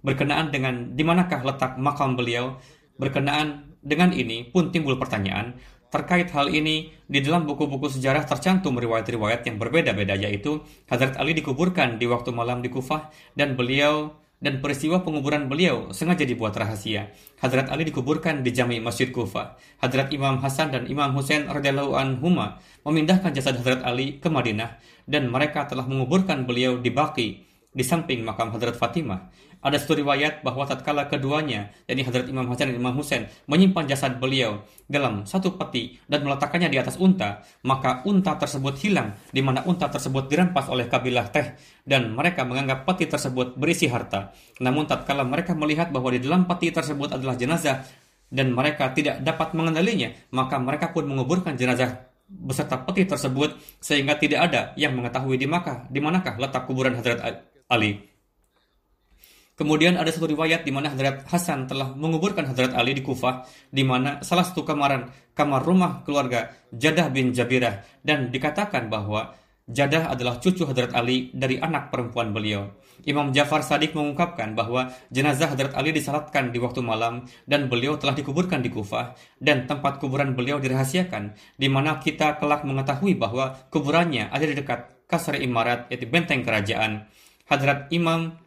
[0.00, 2.56] Berkenaan dengan di manakah letak makam beliau,
[2.96, 5.56] berkenaan dengan ini pun timbul pertanyaan
[5.90, 11.98] terkait hal ini di dalam buku-buku sejarah tercantum riwayat-riwayat yang berbeda-beda yaitu Hadrat Ali dikuburkan
[11.98, 17.12] di waktu malam di Kufah dan beliau dan peristiwa penguburan beliau sengaja dibuat rahasia.
[17.42, 19.58] Hadrat Ali dikuburkan di Jami Masjid Kufah.
[19.82, 25.28] Hadrat Imam Hasan dan Imam Hussein radhiyallahu anhuma memindahkan jasad Hadrat Ali ke Madinah dan
[25.28, 27.28] mereka telah menguburkan beliau di Baqi
[27.70, 29.28] di samping makam Hadrat Fatimah.
[29.60, 34.16] Ada satu riwayat bahwa tatkala keduanya, yakni Hadrat Imam Hasan dan Imam Husain, menyimpan jasad
[34.16, 39.60] beliau dalam satu peti dan meletakkannya di atas unta, maka unta tersebut hilang, di mana
[39.68, 44.32] unta tersebut dirampas oleh kabilah Teh, dan mereka menganggap peti tersebut berisi harta.
[44.64, 47.84] Namun tatkala mereka melihat bahwa di dalam peti tersebut adalah jenazah,
[48.32, 54.40] dan mereka tidak dapat mengenalinya, maka mereka pun menguburkan jenazah beserta peti tersebut sehingga tidak
[54.48, 58.09] ada yang mengetahui di Makkah di manakah letak kuburan Hadrat Ali.
[59.60, 63.84] Kemudian ada satu riwayat di mana Hadrat Hasan telah menguburkan Hadrat Ali di Kufah, di
[63.84, 69.36] mana salah satu kamaran, kamar rumah keluarga Jadah bin Jabirah, dan dikatakan bahwa
[69.68, 72.72] Jadah adalah cucu Hadrat Ali dari anak perempuan beliau.
[73.04, 78.16] Imam Jafar Sadiq mengungkapkan bahwa jenazah Hadrat Ali disalatkan di waktu malam dan beliau telah
[78.16, 79.12] dikuburkan di Kufah
[79.44, 85.04] dan tempat kuburan beliau dirahasiakan di mana kita kelak mengetahui bahwa kuburannya ada di dekat
[85.04, 87.12] Kasar Imarat yaitu benteng kerajaan.
[87.44, 88.40] Hadrat Imam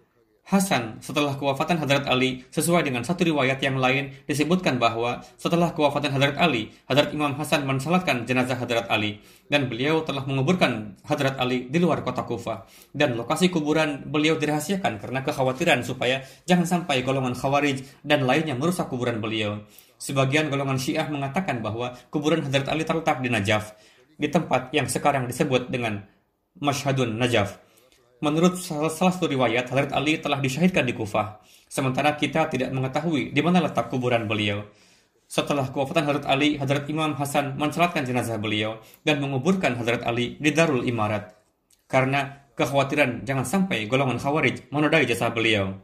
[0.43, 6.11] Hasan setelah kewafatan Hadrat Ali sesuai dengan satu riwayat yang lain disebutkan bahwa setelah kewafatan
[6.11, 11.71] Hadrat Ali, Hadrat Imam Hasan mensalatkan jenazah Hadrat Ali dan beliau telah menguburkan Hadrat Ali
[11.71, 17.39] di luar kota Kufah dan lokasi kuburan beliau dirahasiakan karena kekhawatiran supaya jangan sampai golongan
[17.39, 19.63] Khawarij dan lainnya merusak kuburan beliau.
[19.95, 23.79] Sebagian golongan Syiah mengatakan bahwa kuburan Hadrat Ali terletak di Najaf,
[24.19, 26.03] di tempat yang sekarang disebut dengan
[26.59, 27.62] Mashhadun Najaf.
[28.23, 33.41] Menurut salah satu riwayat, Hadrat Ali telah disyahidkan di Kufah, sementara kita tidak mengetahui di
[33.43, 34.63] mana letak kuburan beliau.
[35.27, 40.55] Setelah kewafatan Hadrat Ali, Hadrat Imam Hasan mensalatkan jenazah beliau dan menguburkan Hadrat Ali di
[40.55, 41.35] Darul Imarat
[41.91, 45.75] karena kekhawatiran jangan sampai golongan Khawarij menodai jasa beliau.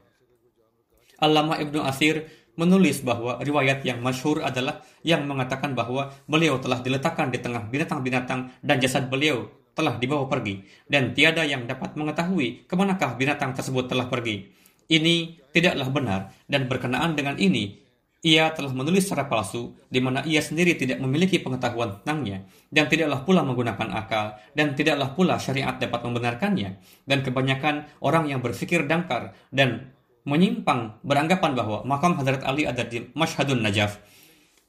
[1.19, 2.23] Allama Ibnu Asir
[2.56, 8.63] menulis bahwa riwayat yang masyhur adalah yang mengatakan bahwa beliau telah diletakkan di tengah binatang-binatang
[8.63, 10.59] dan jasad beliau telah dibawa pergi,
[10.91, 14.51] dan tiada yang dapat mengetahui ke manakah binatang tersebut telah pergi.
[14.91, 17.79] Ini tidaklah benar, dan berkenaan dengan ini,
[18.19, 23.23] ia telah menulis secara palsu, di mana ia sendiri tidak memiliki pengetahuan tentangnya, dan tidaklah
[23.23, 26.83] pula menggunakan akal, dan tidaklah pula syariat dapat membenarkannya.
[27.07, 29.95] Dan kebanyakan orang yang berpikir dangkar dan
[30.27, 34.03] menyimpang beranggapan bahwa makam Hadrat Ali ada di Mashhadun Najaf,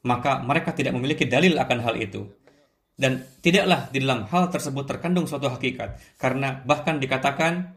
[0.07, 2.31] maka mereka tidak memiliki dalil akan hal itu.
[3.01, 7.73] Dan tidaklah di dalam hal tersebut terkandung suatu hakikat, karena bahkan dikatakan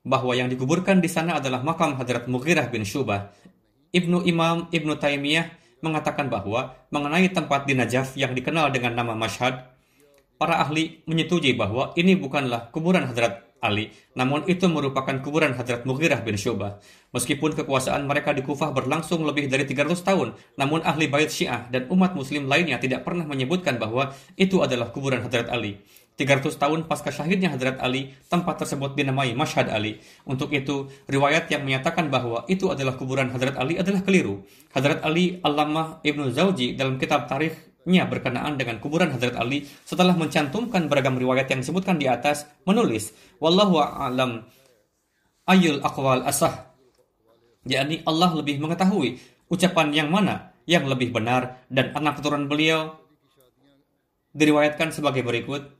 [0.00, 3.36] bahwa yang dikuburkan di sana adalah makam Hadrat Mughirah bin Syubah.
[3.92, 5.52] Ibnu Imam Ibnu Taimiyah
[5.84, 9.60] mengatakan bahwa mengenai tempat di Najaf yang dikenal dengan nama Mashhad,
[10.40, 16.20] para ahli menyetujui bahwa ini bukanlah kuburan Hadrat Ali, namun itu merupakan kuburan Hadrat Mughirah
[16.20, 16.76] bin Syubah.
[17.16, 20.28] Meskipun kekuasaan mereka di Kufah berlangsung lebih dari 300 tahun,
[20.60, 25.24] namun ahli bait Syiah dan umat muslim lainnya tidak pernah menyebutkan bahwa itu adalah kuburan
[25.24, 25.80] Hadrat Ali.
[26.16, 30.00] 300 tahun pasca syahidnya Hadrat Ali, tempat tersebut dinamai Mashhad Ali.
[30.24, 34.44] Untuk itu, riwayat yang menyatakan bahwa itu adalah kuburan Hadrat Ali adalah keliru.
[34.72, 37.28] Hadrat Ali Allamah Ibnu Zawji dalam kitab
[37.86, 43.14] tarikhnya berkenaan dengan kuburan Hadrat Ali setelah mencantumkan beragam riwayat yang disebutkan di atas, menulis,
[43.38, 44.42] Wallahu a'lam
[45.46, 46.74] ayul aqwal asah.
[47.62, 52.98] yakni Allah lebih mengetahui ucapan yang mana yang lebih benar dan anak keturunan beliau
[54.34, 55.70] diriwayatkan sebagai berikut.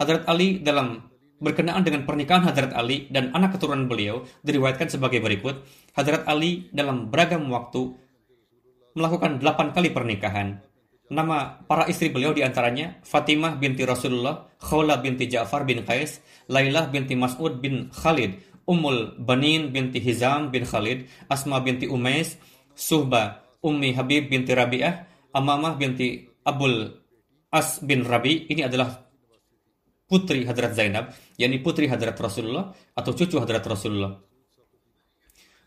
[0.00, 1.12] Hadrat Ali dalam
[1.44, 5.60] berkenaan dengan pernikahan Hadrat Ali dan anak keturunan beliau diriwayatkan sebagai berikut.
[5.92, 8.00] Hadrat Ali dalam beragam waktu
[8.96, 10.71] melakukan delapan kali pernikahan.
[11.12, 16.88] Nama para istri beliau di antaranya Fatimah binti Rasulullah, Khawla binti Ja'far bin Qais, Lailah
[16.88, 22.40] binti Mas'ud bin Khalid, Ummul Banin binti Hizam bin Khalid, Asma binti Umais,
[22.72, 25.04] Suhba Ummi Habib binti Rabi'ah,
[25.36, 26.88] Amamah binti Abul
[27.52, 28.48] As bin Rabi.
[28.48, 29.04] Ini adalah
[30.08, 34.16] putri Hadrat Zainab, yakni putri Hadrat Rasulullah atau cucu Hadrat Rasulullah.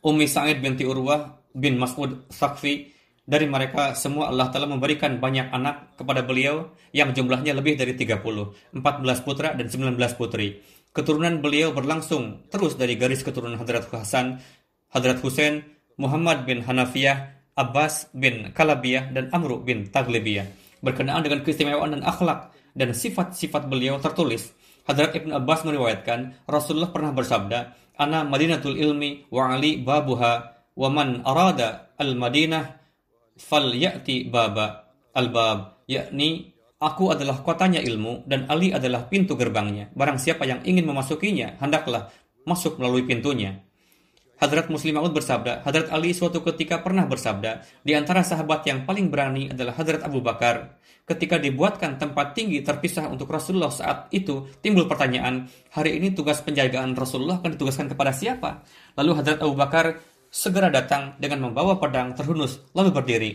[0.02, 2.95] Ummi Sa'id binti Urwah bin Mas'ud Sakfi,
[3.26, 8.22] dari mereka semua Allah telah memberikan banyak anak kepada beliau yang jumlahnya lebih dari 30,
[8.22, 10.62] 14 putra dan 19 putri.
[10.96, 14.40] Keturunan beliau berlangsung terus dari garis keturunan Hadrat Hasan,
[14.94, 15.66] Hadrat Hussein,
[16.00, 20.48] Muhammad bin Hanafiyah, Abbas bin Kalabiyah, dan Amru bin Taglibiyah.
[20.80, 24.54] Berkenaan dengan keistimewaan dan akhlak dan sifat-sifat beliau tertulis.
[24.86, 27.60] Hadrat Ibn Abbas meriwayatkan, Rasulullah pernah bersabda,
[27.98, 30.34] Ana Madinatul Ilmi wa Ali babuha
[30.76, 32.85] wa man arada al-Madinah
[33.36, 40.20] fal ya'ti baba al-bab yakni aku adalah kotanya ilmu dan Ali adalah pintu gerbangnya barang
[40.20, 42.12] siapa yang ingin memasukinya hendaklah
[42.48, 43.66] masuk melalui pintunya
[44.36, 49.08] Hadrat Muslim Maud bersabda, Hadrat Ali suatu ketika pernah bersabda, di antara sahabat yang paling
[49.08, 50.76] berani adalah Hadrat Abu Bakar.
[51.08, 57.00] Ketika dibuatkan tempat tinggi terpisah untuk Rasulullah saat itu, timbul pertanyaan, hari ini tugas penjagaan
[57.00, 58.60] Rasulullah akan ditugaskan kepada siapa?
[59.00, 60.04] Lalu Hadrat Abu Bakar
[60.36, 63.32] segera datang dengan membawa pedang terhunus, lalu berdiri.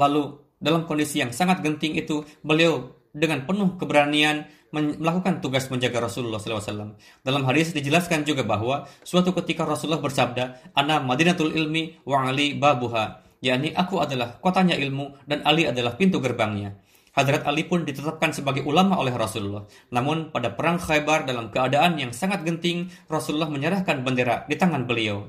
[0.00, 6.40] Lalu, dalam kondisi yang sangat genting itu, beliau dengan penuh keberanian melakukan tugas menjaga Rasulullah
[6.40, 6.96] SAW.
[7.20, 13.20] Dalam hadis dijelaskan juga bahwa suatu ketika Rasulullah bersabda, Ana Madinatul Ilmi wa Ali babuha,
[13.44, 16.76] yakni aku adalah kotanya ilmu dan Ali adalah pintu gerbangnya.
[17.16, 19.64] Hadrat Ali pun ditetapkan sebagai ulama oleh Rasulullah.
[19.88, 25.24] Namun pada perang Khaybar dalam keadaan yang sangat genting, Rasulullah menyerahkan bendera di tangan beliau.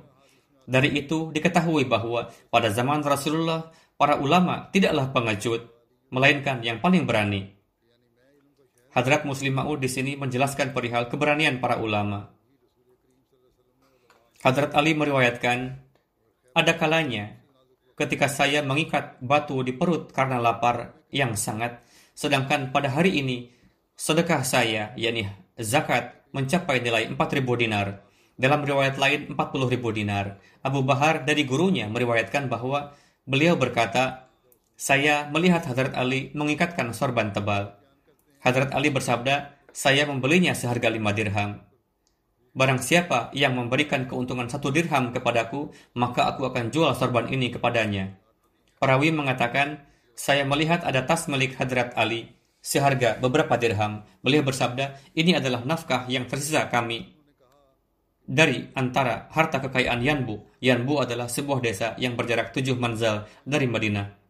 [0.68, 5.64] Dari itu diketahui bahwa pada zaman Rasulullah, para ulama tidaklah pengecut,
[6.12, 7.56] melainkan yang paling berani.
[8.92, 12.36] Hadrat Muslim Ma'ud di sini menjelaskan perihal keberanian para ulama.
[14.44, 15.80] Hadrat Ali meriwayatkan,
[16.52, 17.40] ada kalanya
[17.96, 21.82] ketika saya mengikat batu di perut karena lapar yang sangat,
[22.18, 23.52] sedangkan pada hari ini
[23.98, 28.06] sedekah saya, yakni zakat, mencapai nilai 4.000 dinar.
[28.38, 30.38] Dalam riwayat lain 40.000 dinar.
[30.62, 32.94] Abu Bahar dari gurunya meriwayatkan bahwa
[33.26, 34.30] beliau berkata,
[34.78, 37.74] saya melihat Hadrat Ali mengikatkan sorban tebal.
[38.46, 41.66] Hadrat Ali bersabda, saya membelinya seharga lima dirham.
[42.54, 48.18] Barang siapa yang memberikan keuntungan satu dirham kepadaku, maka aku akan jual sorban ini kepadanya.
[48.78, 49.82] Perawi mengatakan,
[50.18, 54.02] saya melihat ada tas milik Hadrat Ali, seharga beberapa dirham.
[54.26, 57.14] Beliau bersabda, ini adalah nafkah yang tersisa kami
[58.26, 60.58] dari antara harta kekayaan Yanbu.
[60.60, 64.28] Yanbu adalah sebuah desa yang berjarak tujuh manzal dari Madinah.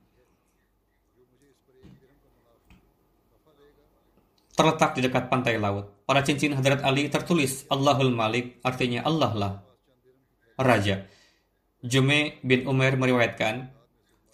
[4.58, 6.02] terletak di dekat pantai laut.
[6.10, 9.54] Pada cincin Hadrat Ali tertulis Allahul Malik, artinya Allah lah
[10.58, 11.06] Raja.
[11.86, 13.70] Jume bin Umar meriwayatkan,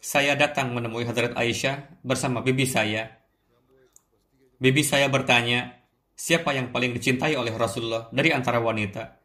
[0.03, 3.23] saya datang menemui Hadrat Aisyah bersama bibi saya.
[4.59, 5.79] Bibi saya bertanya,
[6.11, 9.15] siapa yang paling dicintai oleh Rasulullah dari antara wanita?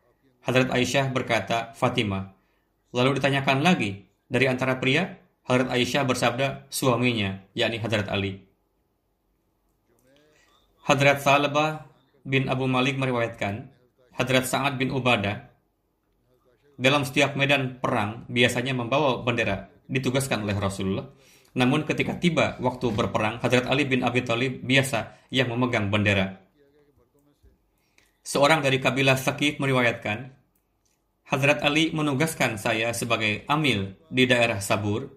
[0.46, 2.30] Hadrat Aisyah berkata, Fatimah.
[2.94, 5.18] Lalu ditanyakan lagi, dari antara pria?
[5.50, 8.38] Hadrat Aisyah bersabda, suaminya, yakni Hadrat Ali.
[10.86, 11.90] Hadrat Salabah
[12.22, 13.66] bin Abu Malik meriwayatkan,
[14.14, 15.42] Hadrat Sa'ad bin Ubadah
[16.78, 21.08] dalam setiap medan perang biasanya membawa bendera ditugaskan oleh Rasulullah.
[21.56, 26.44] Namun ketika tiba waktu berperang, Hadrat Ali bin Abi Thalib biasa yang memegang bendera.
[28.20, 30.36] Seorang dari kabilah Sakif meriwayatkan,
[31.32, 35.08] Hadrat Ali menugaskan saya sebagai amil di daerah Sabur,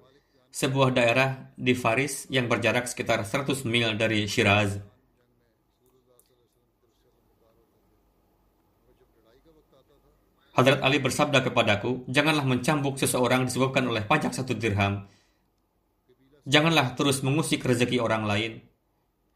[0.52, 4.91] sebuah daerah di Faris yang berjarak sekitar 100 mil dari Shiraz.
[10.62, 15.10] Hadrat Ali bersabda kepadaku, janganlah mencambuk seseorang disebabkan oleh pajak satu dirham.
[16.46, 18.62] Janganlah terus mengusik rezeki orang lain.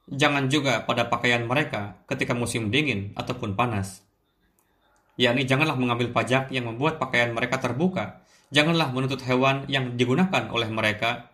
[0.06, 4.06] Jangan juga pada pakaian mereka ketika musim dingin ataupun panas.
[5.18, 8.22] Yakni janganlah mengambil pajak yang membuat pakaian mereka terbuka.
[8.54, 11.34] Janganlah menuntut hewan yang digunakan oleh mereka.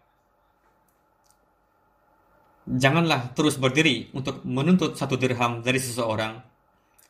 [2.64, 6.51] Janganlah terus berdiri untuk menuntut satu dirham dari seseorang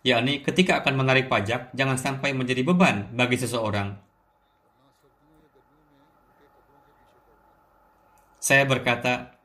[0.02, 3.98] yakni ketika akan menarik pajak jangan sampai menjadi beban bagi seseorang.
[8.42, 9.38] Saya berkata,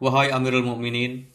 [0.00, 1.28] Wahai Amirul Mukminin,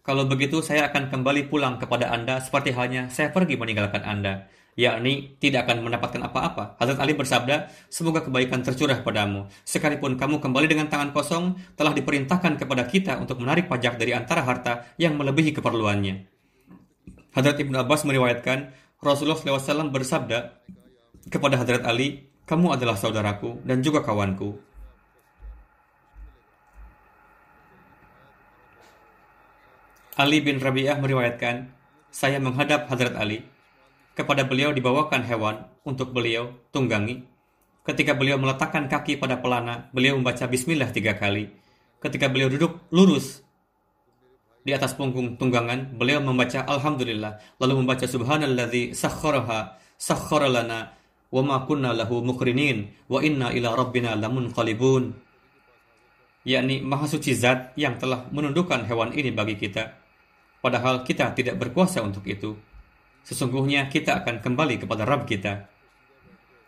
[0.00, 4.48] kalau begitu saya akan kembali pulang kepada Anda seperti halnya saya pergi meninggalkan Anda,
[4.80, 6.80] yakni tidak akan mendapatkan apa-apa.
[6.80, 9.48] Hazrat Ali bersabda, semoga kebaikan tercurah padamu.
[9.68, 14.40] Sekalipun kamu kembali dengan tangan kosong, telah diperintahkan kepada kita untuk menarik pajak dari antara
[14.40, 16.35] harta yang melebihi keperluannya.
[17.36, 18.72] Hadrat Ibnu Abbas meriwayatkan
[19.04, 20.56] Rasulullah SAW bersabda
[21.28, 24.56] kepada Hadrat Ali, kamu adalah saudaraku dan juga kawanku.
[30.16, 31.68] Ali bin Rabi'ah meriwayatkan,
[32.08, 33.44] saya menghadap Hadrat Ali.
[34.16, 37.20] Kepada beliau dibawakan hewan untuk beliau tunggangi.
[37.84, 41.52] Ketika beliau meletakkan kaki pada pelana, beliau membaca bismillah tiga kali.
[42.00, 43.45] Ketika beliau duduk lurus
[44.66, 50.90] di atas punggung tunggangan, beliau membaca Alhamdulillah, lalu membaca Subhanalladzi sakharaha sakhara lana
[51.30, 55.14] wa ma kunna lahu mukrinin wa inna ila rabbina lamunqalibun.
[56.42, 59.94] Yakni Maha Suci Zat yang telah menundukkan hewan ini bagi kita.
[60.58, 62.58] Padahal kita tidak berkuasa untuk itu.
[63.22, 65.66] Sesungguhnya kita akan kembali kepada Rabb kita.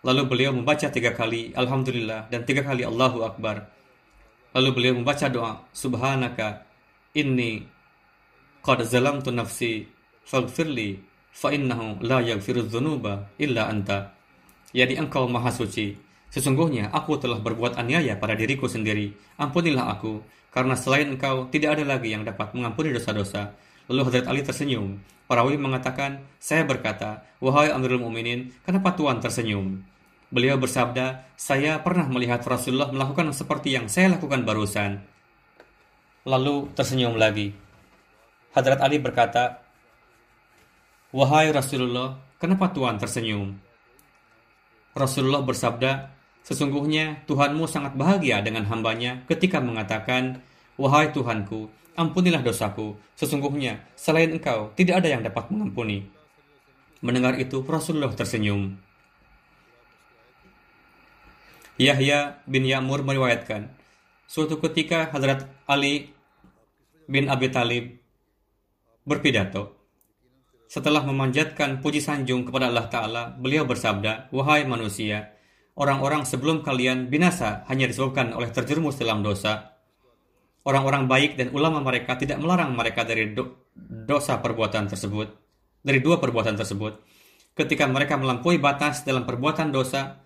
[0.07, 3.67] Lalu beliau membaca tiga kali Alhamdulillah dan tiga kali Allahu Akbar.
[4.55, 6.63] Lalu beliau membaca doa Subhanaka
[7.15, 7.78] inni
[8.65, 9.87] Qad zalamtu nafsi
[10.27, 11.01] faghfirli
[11.33, 14.13] fa innahu la yaghfiru dzunuba illa anta.
[14.75, 15.97] Yani engkau maha suci.
[16.29, 19.17] Sesungguhnya aku telah berbuat aniaya pada diriku sendiri.
[19.41, 20.21] Ampunilah aku,
[20.53, 23.57] karena selain engkau tidak ada lagi yang dapat mengampuni dosa-dosa.
[23.89, 25.01] Lalu Hadrat Ali tersenyum.
[25.25, 29.81] Parawi mengatakan, saya berkata, wahai Amirul Muminin, kenapa Tuhan tersenyum?
[30.29, 35.01] Beliau bersabda, saya pernah melihat Rasulullah melakukan seperti yang saya lakukan barusan.
[36.29, 37.53] Lalu tersenyum lagi.
[38.59, 39.63] Hadrat Ali berkata,
[41.15, 43.55] Wahai Rasulullah, kenapa Tuhan tersenyum?
[44.99, 50.41] Rasulullah bersabda, Sesungguhnya Tuhanmu sangat bahagia dengan hambanya ketika mengatakan,
[50.81, 52.97] Wahai Tuhanku, ampunilah dosaku.
[53.21, 56.09] Sesungguhnya, selain engkau, tidak ada yang dapat mengampuni.
[57.05, 58.81] Mendengar itu, Rasulullah tersenyum.
[61.77, 63.71] Yahya bin Ya'mur meriwayatkan,
[64.25, 66.11] suatu ketika Hadrat Ali
[67.07, 68.08] bin Abi Talib
[69.09, 69.81] berpidato.
[70.69, 75.33] Setelah memanjatkan puji sanjung kepada Allah Ta'ala, beliau bersabda, Wahai manusia,
[75.81, 79.81] orang-orang sebelum kalian binasa hanya disebabkan oleh terjerumus dalam dosa.
[80.69, 83.65] Orang-orang baik dan ulama mereka tidak melarang mereka dari do
[84.05, 85.33] dosa perbuatan tersebut,
[85.81, 87.01] dari dua perbuatan tersebut.
[87.57, 90.21] Ketika mereka melampaui batas dalam perbuatan dosa,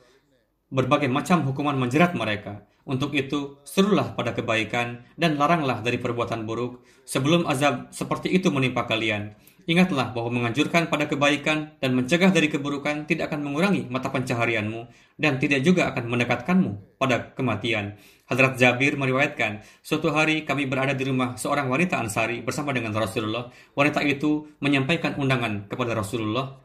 [0.72, 2.66] berbagai macam hukuman menjerat mereka.
[2.82, 8.90] Untuk itu, serulah pada kebaikan dan laranglah dari perbuatan buruk sebelum azab seperti itu menimpa
[8.90, 9.38] kalian.
[9.62, 15.38] Ingatlah bahwa menganjurkan pada kebaikan dan mencegah dari keburukan tidak akan mengurangi mata pencaharianmu dan
[15.38, 17.94] tidak juga akan mendekatkanmu pada kematian.
[18.26, 23.54] Hadrat Jabir meriwayatkan, suatu hari kami berada di rumah seorang wanita Ansari bersama dengan Rasulullah.
[23.78, 26.58] Wanita itu menyampaikan undangan kepada Rasulullah.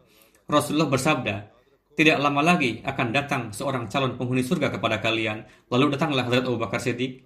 [0.50, 1.57] Rasulullah bersabda,
[1.98, 5.42] tidak lama lagi akan datang seorang calon penghuni surga kepada kalian.
[5.74, 7.26] Lalu datanglah Hadrat Abu Bakar Siddiq.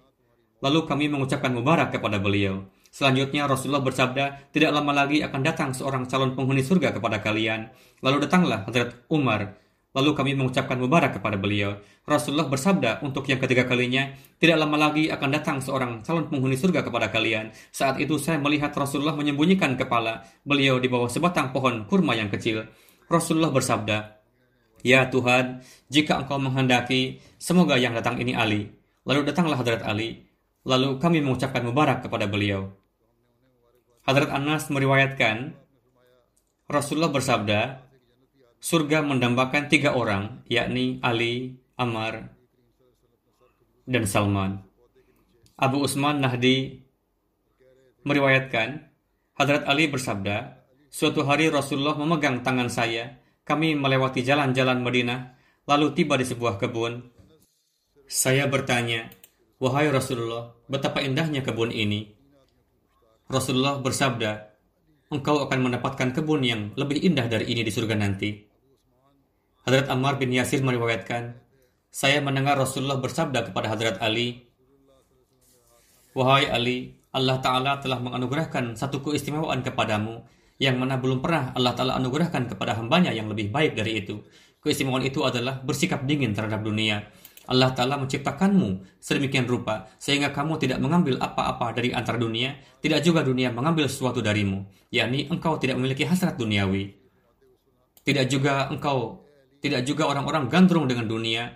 [0.64, 2.64] Lalu kami mengucapkan mubarak kepada beliau.
[2.88, 7.68] Selanjutnya Rasulullah bersabda, tidak lama lagi akan datang seorang calon penghuni surga kepada kalian.
[8.00, 9.60] Lalu datanglah Hadrat Umar.
[9.92, 11.76] Lalu kami mengucapkan mubarak kepada beliau.
[12.08, 14.08] Rasulullah bersabda untuk yang ketiga kalinya,
[14.40, 17.52] tidak lama lagi akan datang seorang calon penghuni surga kepada kalian.
[17.68, 22.64] Saat itu saya melihat Rasulullah menyembunyikan kepala beliau di bawah sebatang pohon kurma yang kecil.
[23.12, 24.21] Rasulullah bersabda,
[24.82, 28.74] Ya Tuhan, jika engkau menghendaki, semoga yang datang ini Ali.
[29.06, 30.26] Lalu datanglah Hadrat Ali.
[30.66, 32.70] Lalu kami mengucapkan mubarak kepada beliau.
[34.02, 35.54] Hadrat Anas meriwayatkan,
[36.66, 37.60] Rasulullah bersabda,
[38.58, 42.34] surga mendambakan tiga orang, yakni Ali, Amar,
[43.86, 44.62] dan Salman.
[45.54, 46.82] Abu Usman Nahdi
[48.02, 48.90] meriwayatkan,
[49.38, 50.58] Hadrat Ali bersabda,
[50.90, 55.34] suatu hari Rasulullah memegang tangan saya kami melewati jalan-jalan Madinah,
[55.66, 57.02] lalu tiba di sebuah kebun.
[58.06, 59.10] Saya bertanya,
[59.62, 62.10] Wahai Rasulullah, betapa indahnya kebun ini.
[63.30, 64.30] Rasulullah bersabda,
[65.14, 68.42] engkau akan mendapatkan kebun yang lebih indah dari ini di surga nanti.
[69.62, 71.38] Hadrat Ammar bin Yasir meriwayatkan,
[71.92, 74.50] saya mendengar Rasulullah bersabda kepada Hadrat Ali,
[76.12, 80.24] Wahai Ali, Allah Ta'ala telah menganugerahkan satu keistimewaan kepadamu
[80.62, 84.22] yang mana belum pernah Allah Ta'ala anugerahkan kepada hambanya yang lebih baik dari itu.
[84.62, 87.02] Keistimewaan itu adalah bersikap dingin terhadap dunia,
[87.50, 93.26] Allah Ta'ala menciptakanmu sedemikian rupa sehingga kamu tidak mengambil apa-apa dari antara dunia, tidak juga
[93.26, 94.62] dunia mengambil sesuatu darimu,
[94.94, 96.94] yakni engkau tidak memiliki hasrat duniawi.
[98.06, 99.26] Tidak juga engkau,
[99.58, 101.50] tidak juga orang-orang gandrung dengan dunia,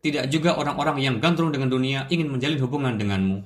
[0.00, 3.44] tidak juga orang-orang yang gandrung dengan dunia ingin menjalin hubungan denganmu.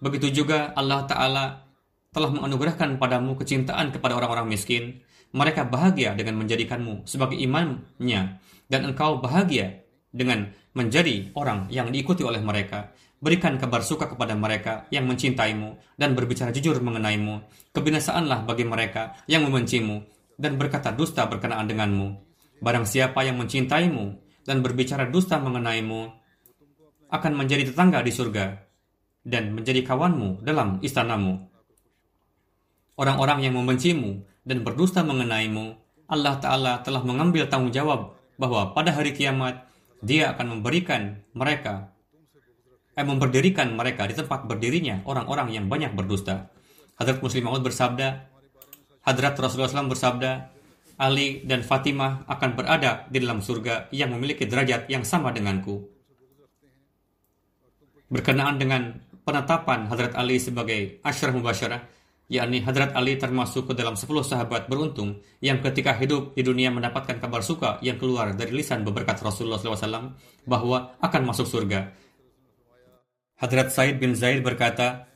[0.00, 1.67] Begitu juga Allah Ta'ala
[2.12, 5.04] telah menganugerahkan padamu kecintaan kepada orang-orang miskin.
[5.28, 12.40] Mereka bahagia dengan menjadikanmu sebagai imannya, dan engkau bahagia dengan menjadi orang yang diikuti oleh
[12.40, 12.92] mereka.
[13.18, 17.42] Berikan kabar suka kepada mereka yang mencintaimu dan berbicara jujur mengenaimu.
[17.74, 20.06] Kebinasaanlah bagi mereka yang membencimu
[20.38, 22.08] dan berkata dusta berkenaan denganmu.
[22.62, 26.14] Barang siapa yang mencintaimu dan berbicara dusta mengenaimu
[27.10, 28.46] akan menjadi tetangga di surga
[29.26, 31.57] dan menjadi kawanmu dalam istanamu.
[32.98, 35.78] Orang-orang yang membencimu dan berdusta mengenaimu,
[36.10, 39.70] Allah Ta'ala telah mengambil tanggung jawab bahwa pada hari kiamat
[40.02, 41.94] dia akan memberikan mereka
[42.98, 46.50] eh, memberdirikan mereka di tempat berdirinya orang-orang yang banyak berdusta.
[46.98, 48.26] Hadrat Muslim Maud bersabda,
[49.06, 50.50] Hadrat Rasulullah SAW bersabda,
[50.98, 55.86] Ali dan Fatimah akan berada di dalam surga yang memiliki derajat yang sama denganku.
[58.10, 61.86] Berkenaan dengan penetapan Hadrat Ali sebagai Ashraf Mubasyarah,
[62.28, 67.16] yakni Hadrat Ali termasuk ke dalam 10 sahabat beruntung yang ketika hidup di dunia mendapatkan
[67.16, 70.12] kabar suka yang keluar dari lisan beberkat Rasulullah SAW
[70.44, 71.88] bahwa akan masuk surga.
[73.40, 75.08] Hadrat Said bin Zaid berkata,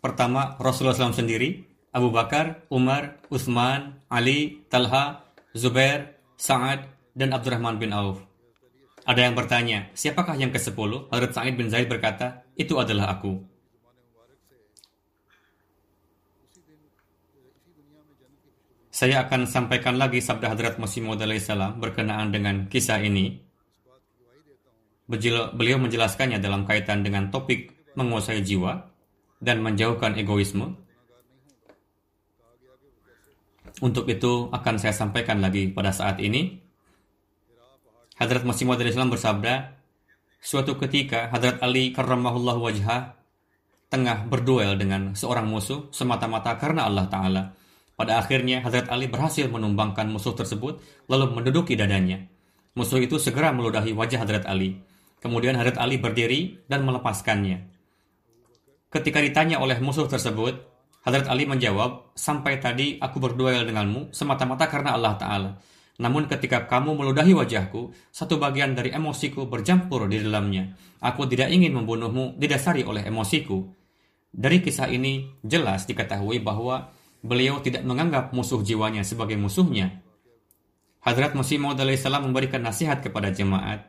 [0.00, 7.92] pertama Rasulullah SAW sendiri, Abu Bakar, Umar, Uthman, Ali, Talha, Zubair, Sa'ad, dan Abdurrahman bin
[7.92, 8.22] Auf.
[9.02, 11.10] Ada yang bertanya, siapakah yang ke-10?
[11.10, 13.57] Hadrat Said bin Zaid berkata, itu adalah aku.
[18.98, 23.38] Saya akan sampaikan lagi sabda Hadrat Masih Maud salam berkenaan dengan kisah ini.
[25.06, 28.90] Beliau menjelaskannya dalam kaitan dengan topik menguasai jiwa
[29.38, 30.74] dan menjauhkan egoisme.
[33.78, 36.58] Untuk itu akan saya sampaikan lagi pada saat ini.
[38.18, 39.78] Hadrat Masih Maud bersabda,
[40.42, 43.14] suatu ketika Hadrat Ali karramahullah wajah
[43.94, 47.57] tengah berduel dengan seorang musuh semata-mata karena Allah Ta'ala.
[47.98, 50.78] Pada akhirnya, Hazrat Ali berhasil menumbangkan musuh tersebut,
[51.10, 52.30] lalu menduduki dadanya.
[52.78, 54.78] Musuh itu segera meludahi wajah Hazrat Ali.
[55.18, 57.66] Kemudian Hazrat Ali berdiri dan melepaskannya.
[58.94, 60.62] Ketika ditanya oleh musuh tersebut,
[61.02, 65.50] Hazrat Ali menjawab, sampai tadi aku berduel denganmu semata-mata karena Allah Ta'ala.
[65.98, 70.70] Namun ketika kamu meludahi wajahku, satu bagian dari emosiku bercampur di dalamnya.
[71.02, 73.66] Aku tidak ingin membunuhmu didasari oleh emosiku.
[74.30, 80.02] Dari kisah ini jelas diketahui bahwa beliau tidak menganggap musuh jiwanya sebagai musuhnya.
[81.02, 83.88] Hadrat Masih Maud salam memberikan nasihat kepada jemaat.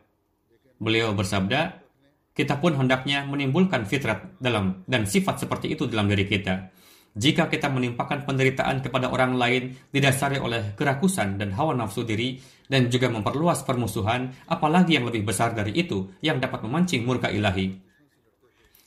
[0.79, 1.83] Beliau bersabda,
[2.31, 6.71] kita pun hendaknya menimbulkan fitrat dalam dan sifat seperti itu dalam diri kita.
[7.19, 12.87] Jika kita menimpakan penderitaan kepada orang lain didasari oleh kerakusan dan hawa nafsu diri dan
[12.87, 17.75] juga memperluas permusuhan, apalagi yang lebih besar dari itu yang dapat memancing murka ilahi.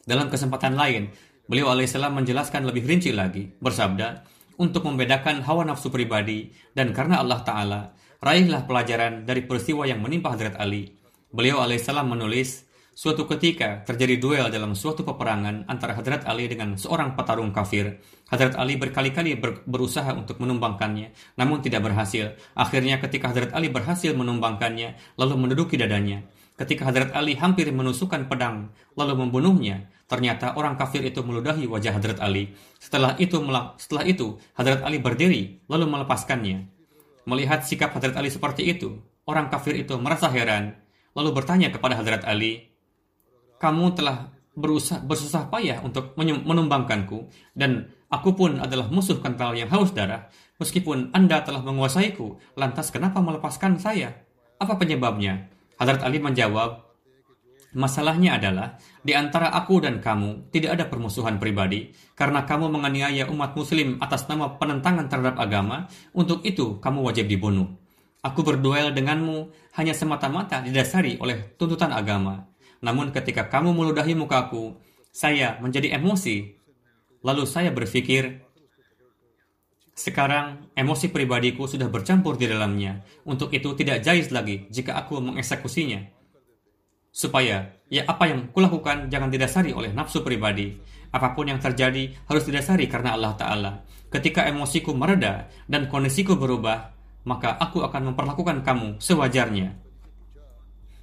[0.07, 1.11] Dalam kesempatan lain,
[1.53, 4.25] beliau alaihissalam menjelaskan lebih rinci lagi, bersabda,
[4.57, 7.81] untuk membedakan hawa nafsu pribadi dan karena Allah Ta'ala,
[8.25, 10.97] raihlah pelajaran dari peristiwa yang menimpa Hadrat Ali.
[11.29, 12.65] Beliau alaihissalam menulis,
[12.97, 18.01] suatu ketika terjadi duel dalam suatu peperangan antara Hadrat Ali dengan seorang petarung kafir.
[18.33, 22.33] Hadrat Ali berkali-kali ber berusaha untuk menumbangkannya, namun tidak berhasil.
[22.57, 26.25] Akhirnya ketika Hadrat Ali berhasil menumbangkannya, lalu menduduki dadanya.
[26.57, 32.21] Ketika Hadrat Ali hampir menusukkan pedang, lalu membunuhnya, Ternyata orang kafir itu meludahi wajah Hadrat
[32.21, 32.53] Ali.
[32.77, 33.41] Setelah itu,
[33.81, 36.69] setelah itu Hadrat Ali berdiri lalu melepaskannya.
[37.25, 40.77] Melihat sikap Hadrat Ali seperti itu, orang kafir itu merasa heran
[41.17, 42.61] lalu bertanya kepada Hadrat Ali,
[43.57, 49.97] "Kamu telah berusaha bersusah payah untuk menumbangkanku dan aku pun adalah musuh kental yang haus
[49.97, 50.29] darah.
[50.61, 54.13] Meskipun Anda telah menguasaiku, lantas kenapa melepaskan saya?
[54.61, 55.49] Apa penyebabnya?"
[55.81, 56.93] Hadrat Ali menjawab,
[57.73, 63.59] Masalahnya adalah, di antara aku dan kamu tidak ada permusuhan pribadi, karena kamu menganiaya umat
[63.59, 67.67] muslim atas nama penentangan terhadap agama, untuk itu kamu wajib dibunuh.
[68.23, 72.47] Aku berduel denganmu hanya semata-mata didasari oleh tuntutan agama.
[72.79, 74.79] Namun ketika kamu meludahi mukaku,
[75.11, 76.55] saya menjadi emosi.
[77.27, 78.47] Lalu saya berpikir,
[79.99, 83.03] sekarang emosi pribadiku sudah bercampur di dalamnya.
[83.27, 86.22] Untuk itu tidak jais lagi jika aku mengeksekusinya
[87.13, 90.73] supaya ya apa yang kulakukan jangan didasari oleh nafsu pribadi.
[91.13, 93.73] Apa pun yang terjadi harus didasari karena Allah Ta'ala.
[94.09, 96.89] Ketika emosiku mereda dan kondisiku berubah,
[97.29, 99.77] maka aku akan memperlakukan kamu sewajarnya.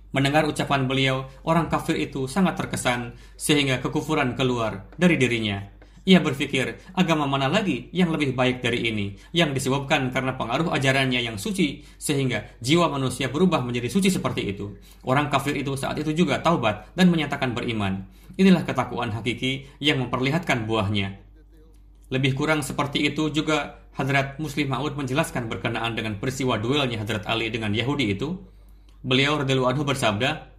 [0.10, 5.62] Mendengar ucapan beliau, orang kafir itu sangat terkesan sehingga kekufuran keluar dari dirinya.
[6.08, 11.20] Ia berpikir, agama mana lagi yang lebih baik dari ini, yang disebabkan karena pengaruh ajarannya
[11.20, 14.80] yang suci, sehingga jiwa manusia berubah menjadi suci seperti itu.
[15.04, 18.08] Orang kafir itu saat itu juga taubat dan menyatakan beriman.
[18.40, 21.20] Inilah ketakuan hakiki yang memperlihatkan buahnya.
[22.10, 27.52] Lebih kurang seperti itu juga Hadrat Muslim Ma'ud menjelaskan berkenaan dengan peristiwa duelnya Hadrat Ali
[27.52, 28.40] dengan Yahudi itu.
[29.04, 30.50] Beliau radhiyallahu anhu bersabda,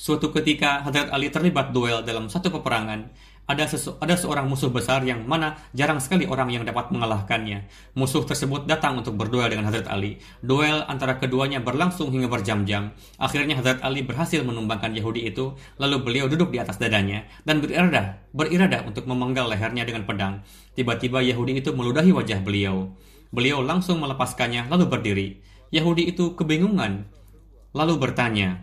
[0.00, 3.12] Suatu ketika Hadrat Ali terlibat duel dalam satu peperangan
[3.50, 7.66] ada, sesu, ada seorang musuh besar yang mana jarang sekali orang yang dapat mengalahkannya.
[7.98, 10.22] Musuh tersebut datang untuk berduel dengan Hazrat Ali.
[10.38, 12.94] Duel antara keduanya berlangsung hingga berjam-jam.
[13.18, 18.22] Akhirnya Hazrat Ali berhasil menumbangkan Yahudi itu, lalu beliau duduk di atas dadanya dan berirada,
[18.30, 20.46] berirada untuk memenggal lehernya dengan pedang.
[20.78, 22.94] Tiba-tiba Yahudi itu meludahi wajah beliau.
[23.34, 25.28] Beliau langsung melepaskannya lalu berdiri.
[25.74, 27.10] Yahudi itu kebingungan,
[27.74, 28.62] lalu bertanya,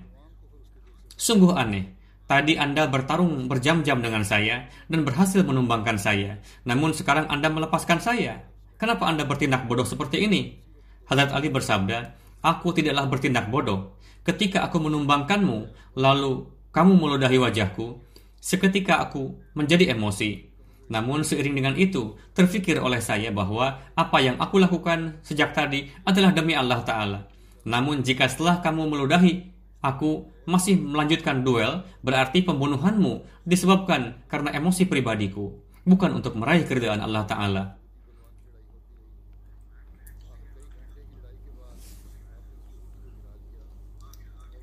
[1.17, 1.96] Sungguh aneh,
[2.27, 6.43] Tadi Anda bertarung berjam-jam dengan saya dan berhasil menumbangkan saya.
[6.67, 8.43] Namun sekarang Anda melepaskan saya.
[8.75, 10.59] Kenapa Anda bertindak bodoh seperti ini?
[11.07, 13.95] Hadrat Ali bersabda, Aku tidaklah bertindak bodoh.
[14.27, 15.57] Ketika aku menumbangkanmu,
[15.95, 18.03] lalu kamu meludahi wajahku,
[18.43, 20.51] seketika aku menjadi emosi.
[20.91, 26.35] Namun seiring dengan itu, terfikir oleh saya bahwa apa yang aku lakukan sejak tadi adalah
[26.35, 27.19] demi Allah Ta'ala.
[27.67, 35.53] Namun jika setelah kamu meludahi aku masih melanjutkan duel, berarti pembunuhanmu disebabkan karena emosi pribadiku,
[35.83, 37.63] bukan untuk meraih keridhaan Allah Ta'ala.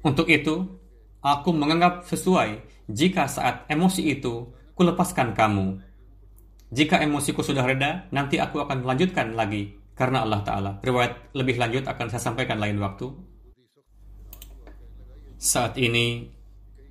[0.04, 0.68] Untuk itu,
[1.24, 2.60] aku menganggap sesuai
[2.92, 5.80] jika saat emosi itu kulepaskan kamu.
[6.68, 10.72] Jika emosiku sudah reda, nanti aku akan melanjutkan lagi karena Allah Ta'ala.
[10.84, 13.33] Riwayat lebih lanjut akan saya sampaikan lain waktu.
[15.44, 16.32] Saat ini,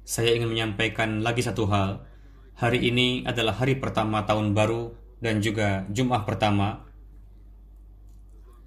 [0.06, 2.06] saya ingin menyampaikan lagi satu hal.
[2.54, 6.86] Hari ini adalah hari pertama tahun baru dan juga Jum'ah pertama.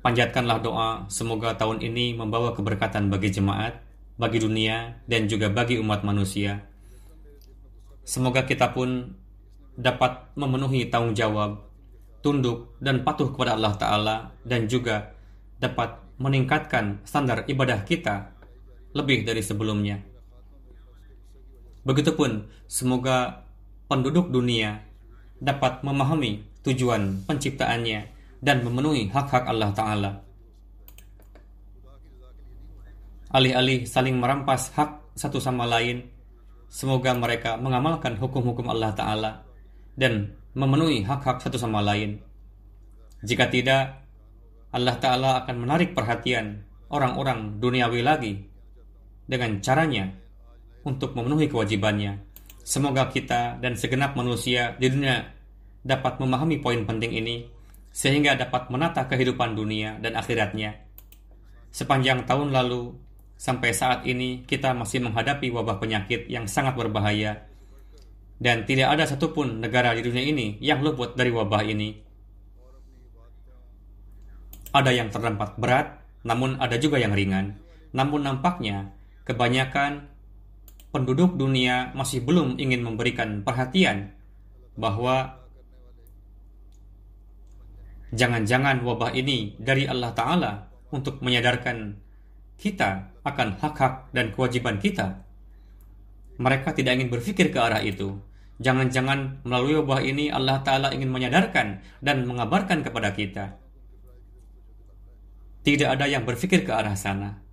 [0.03, 3.78] Panjatkanlah doa semoga tahun ini membawa keberkatan bagi jemaat,
[4.18, 6.66] bagi dunia, dan juga bagi umat manusia.
[8.03, 9.14] Semoga kita pun
[9.78, 11.62] dapat memenuhi tanggung jawab,
[12.26, 15.14] tunduk dan patuh kepada Allah Ta'ala, dan juga
[15.62, 18.34] dapat meningkatkan standar ibadah kita
[18.97, 20.01] lebih dari sebelumnya.
[21.84, 23.44] Begitupun, semoga
[23.86, 24.80] penduduk dunia
[25.36, 28.01] dapat memahami tujuan penciptaannya
[28.40, 30.11] dan memenuhi hak-hak Allah Ta'ala.
[33.30, 36.09] Alih-alih saling merampas hak satu sama lain,
[36.72, 39.32] semoga mereka mengamalkan hukum-hukum Allah Ta'ala
[39.94, 42.18] dan memenuhi hak-hak satu sama lain.
[43.22, 44.03] Jika tidak,
[44.72, 48.55] Allah Ta'ala akan menarik perhatian orang-orang duniawi lagi
[49.27, 50.14] dengan caranya
[50.87, 52.22] untuk memenuhi kewajibannya.
[52.66, 55.22] Semoga kita dan segenap manusia di dunia
[55.87, 57.47] dapat memahami poin penting ini
[57.95, 60.83] sehingga dapat menata kehidupan dunia dan akhiratnya.
[61.70, 62.95] Sepanjang tahun lalu
[63.37, 67.47] sampai saat ini kita masih menghadapi wabah penyakit yang sangat berbahaya
[68.37, 71.91] dan tidak ada satupun negara di dunia ini yang luput dari wabah ini.
[74.77, 77.57] Ada yang terdampak berat, namun ada juga yang ringan.
[77.97, 78.93] Namun nampaknya
[79.27, 80.07] kebanyakan
[80.95, 84.14] penduduk dunia masih belum ingin memberikan perhatian
[84.79, 85.43] bahwa
[88.14, 90.53] jangan-jangan wabah ini dari Allah Ta'ala
[90.95, 91.99] untuk menyadarkan
[92.57, 95.27] kita akan hak-hak dan kewajiban kita.
[96.39, 98.16] Mereka tidak ingin berpikir ke arah itu.
[98.57, 103.59] Jangan-jangan melalui wabah ini Allah Ta'ala ingin menyadarkan dan mengabarkan kepada kita.
[105.66, 107.45] Tidak ada yang berpikir ke arah sana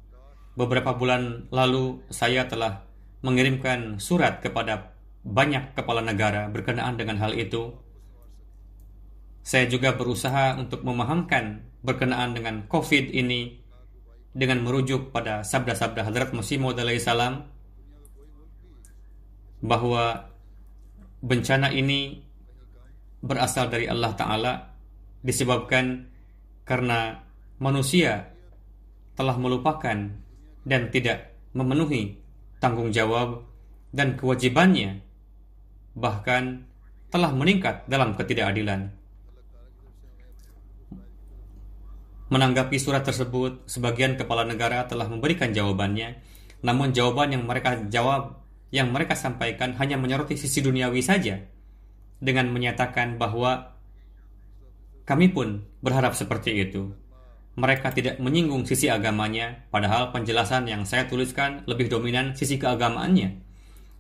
[0.54, 2.86] beberapa bulan lalu saya telah
[3.26, 4.94] mengirimkan surat kepada
[5.24, 7.74] banyak kepala negara berkenaan dengan hal itu.
[9.44, 13.60] Saya juga berusaha untuk memahamkan berkenaan dengan COVID ini
[14.32, 17.48] dengan merujuk pada sabda-sabda Hadrat Masih Maud salam
[19.64, 20.32] bahwa
[21.24, 22.24] bencana ini
[23.24, 24.54] berasal dari Allah Ta'ala
[25.24, 26.12] disebabkan
[26.68, 27.24] karena
[27.60, 28.36] manusia
[29.16, 30.23] telah melupakan
[30.64, 32.20] dan tidak memenuhi
[32.64, 33.44] tanggung jawab
[33.94, 35.04] dan kewajibannya,
[35.94, 36.66] bahkan
[37.14, 38.90] telah meningkat dalam ketidakadilan.
[42.34, 46.18] Menanggapi surat tersebut, sebagian kepala negara telah memberikan jawabannya,
[46.66, 48.42] namun jawaban yang mereka jawab,
[48.74, 51.38] yang mereka sampaikan hanya menyoroti sisi duniawi saja,
[52.18, 53.78] dengan menyatakan bahwa
[55.06, 56.96] kami pun berharap seperti itu.
[57.54, 63.38] Mereka tidak menyinggung sisi agamanya, padahal penjelasan yang saya tuliskan lebih dominan sisi keagamaannya.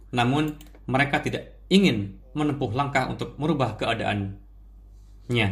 [0.10, 0.58] Namun,
[0.90, 5.50] mereka tidak ingin menempuh langkah untuk merubah keadaannya.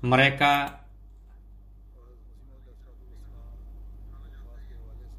[0.00, 0.52] Mereka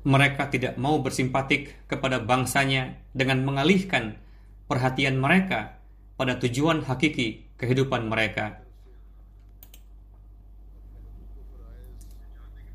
[0.02, 4.18] mereka tidak mau bersimpatik kepada bangsanya dengan mengalihkan
[4.66, 5.78] perhatian mereka
[6.18, 8.61] pada tujuan hakiki kehidupan mereka.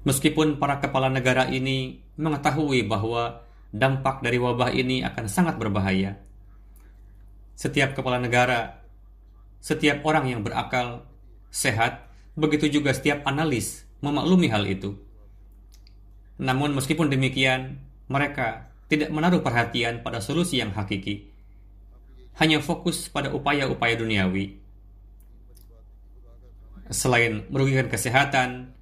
[0.07, 3.42] Meskipun para kepala negara ini mengetahui bahwa
[3.74, 6.22] dampak dari wabah ini akan sangat berbahaya.
[7.59, 8.86] Setiap kepala negara,
[9.59, 11.02] setiap orang yang berakal,
[11.50, 12.07] sehat,
[12.38, 14.94] begitu juga setiap analis memaklumi hal itu.
[16.38, 21.34] Namun meskipun demikian, mereka tidak menaruh perhatian pada solusi yang hakiki.
[22.38, 24.61] Hanya fokus pada upaya-upaya duniawi.
[26.92, 28.76] Selain merugikan kesehatan,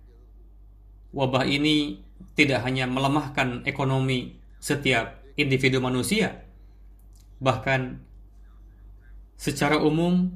[1.15, 2.03] wabah ini
[2.35, 6.43] tidak hanya melemahkan ekonomi setiap individu manusia,
[7.39, 8.03] bahkan
[9.39, 10.35] secara umum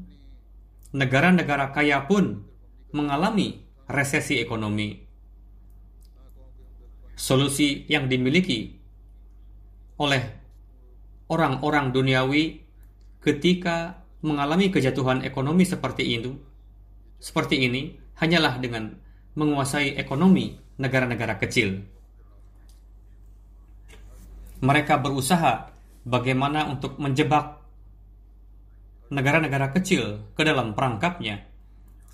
[0.95, 2.47] negara-negara kaya pun
[2.95, 5.05] mengalami resesi ekonomi.
[7.19, 8.79] Solusi yang dimiliki
[9.99, 10.23] oleh
[11.27, 12.63] orang-orang duniawi
[13.19, 16.39] ketika mengalami kejatuhan ekonomi seperti itu,
[17.19, 18.95] seperti ini hanyalah dengan
[19.35, 21.83] menguasai ekonomi negara-negara kecil.
[24.59, 25.71] Mereka berusaha
[26.07, 27.59] bagaimana untuk menjebak
[29.11, 31.47] negara-negara kecil ke dalam perangkapnya,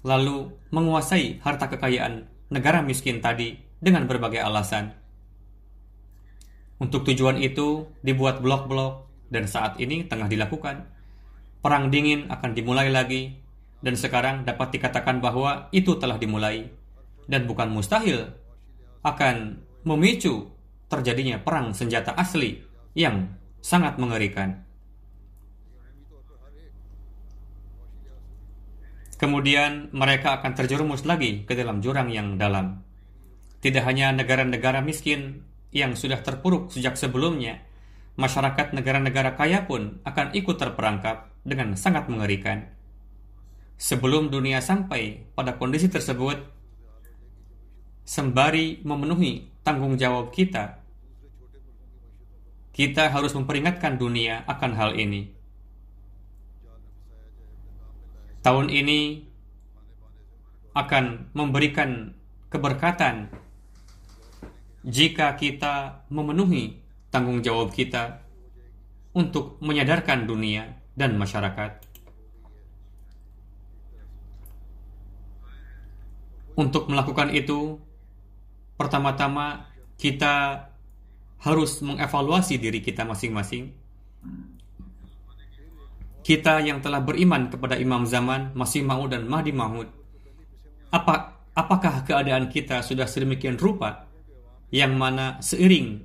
[0.05, 4.93] lalu menguasai harta kekayaan negara miskin tadi dengan berbagai alasan.
[6.81, 10.91] Untuk tujuan itu dibuat blok-blok dan saat ini tengah dilakukan.
[11.65, 13.33] Perang dingin akan dimulai lagi
[13.81, 16.69] dan sekarang dapat dikatakan bahwa itu telah dimulai
[17.25, 18.37] dan bukan mustahil
[19.05, 20.49] akan memicu
[20.89, 22.57] terjadinya perang senjata asli
[22.97, 23.29] yang
[23.61, 24.65] sangat mengerikan.
[29.15, 32.83] Kemudian mereka akan terjerumus lagi ke dalam jurang yang dalam.
[33.63, 37.65] Tidak hanya negara-negara miskin yang sudah terpuruk sejak sebelumnya,
[38.21, 42.69] masyarakat negara-negara kaya pun akan ikut terperangkap dengan sangat mengerikan.
[43.75, 46.54] Sebelum dunia sampai pada kondisi tersebut,
[48.05, 50.79] sembari memenuhi tanggung jawab kita,
[52.75, 55.33] kita harus memperingatkan dunia akan hal ini.
[58.45, 59.25] Tahun ini
[60.77, 62.13] akan memberikan
[62.53, 63.33] keberkatan
[64.85, 66.77] jika kita memenuhi
[67.09, 68.21] tanggung jawab kita
[69.15, 71.81] untuk menyadarkan dunia dan masyarakat.
[76.55, 77.79] Untuk melakukan itu,
[78.75, 80.67] pertama-tama kita
[81.45, 83.71] harus mengevaluasi diri kita masing-masing.
[86.25, 89.93] Kita yang telah beriman kepada Imam Zaman, Masih Maud dan Mahdi Mahmud,
[90.89, 94.09] apa, apakah keadaan kita sudah sedemikian rupa
[94.73, 96.01] yang mana seiring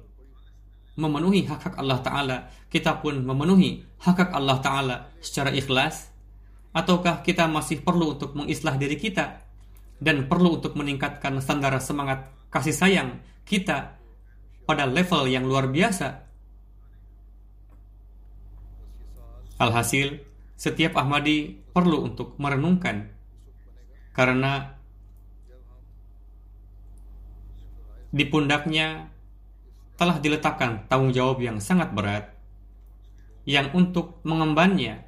[1.00, 6.12] memenuhi hak-hak Allah Ta'ala, kita pun memenuhi hak-hak Allah Ta'ala secara ikhlas?
[6.76, 9.42] Ataukah kita masih perlu untuk mengislah diri kita
[10.04, 13.10] dan perlu untuk meningkatkan standar semangat kasih sayang
[13.46, 13.98] kita
[14.66, 16.30] pada level yang luar biasa.
[19.60, 20.22] Alhasil,
[20.56, 23.12] setiap Ahmadi perlu untuk merenungkan
[24.14, 24.80] karena
[28.10, 29.10] di pundaknya
[30.00, 32.34] telah diletakkan tanggung jawab yang sangat berat
[33.44, 35.06] yang untuk mengembannya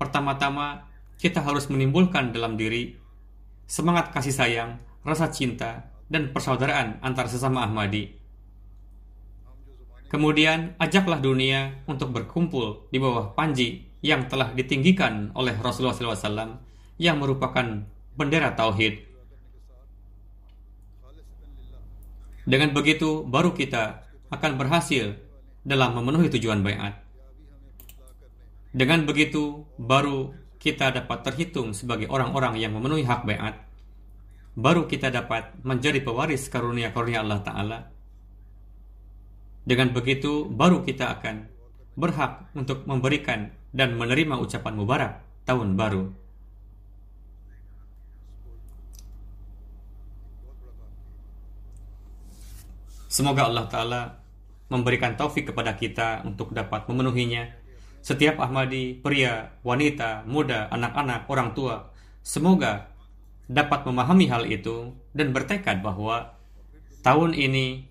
[0.00, 0.88] pertama-tama
[1.20, 2.98] kita harus menimbulkan dalam diri
[3.70, 4.70] semangat kasih sayang,
[5.06, 8.12] rasa cinta, dan persaudaraan antar sesama Ahmadi.
[10.12, 16.60] Kemudian ajaklah dunia untuk berkumpul di bawah panji yang telah ditinggikan oleh Rasulullah SAW
[17.00, 19.08] yang merupakan bendera tauhid.
[22.44, 25.16] Dengan begitu, baru kita akan berhasil
[25.64, 27.00] dalam memenuhi tujuan bayat.
[28.76, 33.71] Dengan begitu, baru kita dapat terhitung sebagai orang-orang yang memenuhi hak beat.
[34.52, 37.78] Baru kita dapat menjadi pewaris karunia-karunia Allah Ta'ala.
[39.64, 41.48] Dengan begitu, baru kita akan
[41.96, 45.12] berhak untuk memberikan dan menerima ucapan mubarak
[45.48, 46.12] tahun baru.
[53.08, 54.02] Semoga Allah Ta'ala
[54.68, 57.48] memberikan taufik kepada kita untuk dapat memenuhinya.
[58.04, 61.88] Setiap Ahmadi, pria, wanita, muda, anak-anak, orang tua,
[62.20, 62.91] semoga
[63.52, 66.40] dapat memahami hal itu dan bertekad bahwa
[67.04, 67.84] tahun ini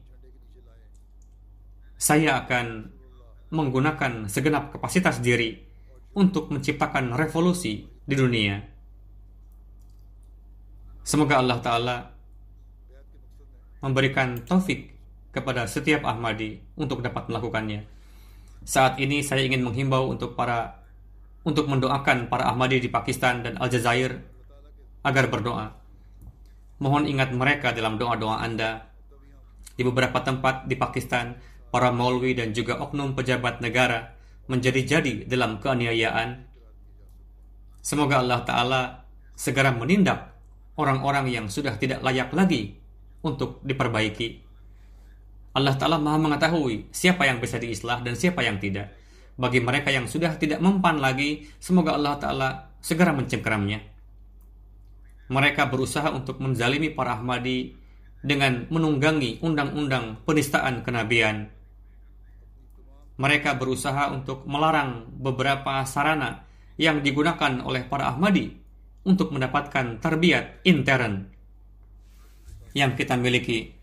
[2.01, 2.89] saya akan
[3.53, 5.61] menggunakan segenap kapasitas diri
[6.17, 8.57] untuk menciptakan revolusi di dunia.
[11.05, 11.97] Semoga Allah Ta'ala
[13.85, 14.97] memberikan taufik
[15.29, 17.85] kepada setiap Ahmadi untuk dapat melakukannya.
[18.65, 20.81] Saat ini saya ingin menghimbau untuk para
[21.41, 24.30] untuk mendoakan para Ahmadi di Pakistan dan Aljazair
[25.01, 25.77] agar berdoa.
[26.81, 28.89] Mohon ingat mereka dalam doa-doa Anda.
[29.77, 31.37] Di beberapa tempat di Pakistan,
[31.69, 34.17] para maulwi dan juga oknum pejabat negara
[34.49, 36.49] menjadi-jadi dalam keaniayaan.
[37.81, 38.81] Semoga Allah Ta'ala
[39.33, 40.37] segera menindak
[40.77, 42.77] orang-orang yang sudah tidak layak lagi
[43.21, 44.41] untuk diperbaiki.
[45.51, 48.93] Allah Ta'ala maha mengetahui siapa yang bisa diislah dan siapa yang tidak.
[49.35, 52.49] Bagi mereka yang sudah tidak mempan lagi, semoga Allah Ta'ala
[52.79, 53.90] segera mencengkeramnya.
[55.31, 57.71] Mereka berusaha untuk menzalimi para Ahmadi
[58.19, 61.47] dengan menunggangi undang-undang penistaan kenabian.
[63.15, 66.43] Mereka berusaha untuk melarang beberapa sarana
[66.75, 68.51] yang digunakan oleh para Ahmadi
[69.07, 71.31] untuk mendapatkan terbiat intern
[72.75, 73.81] yang kita miliki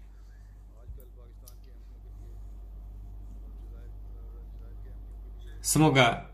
[5.68, 6.27] Semoga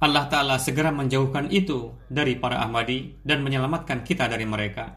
[0.00, 4.96] Allah Ta'ala segera menjauhkan itu dari para Ahmadi dan menyelamatkan kita dari mereka.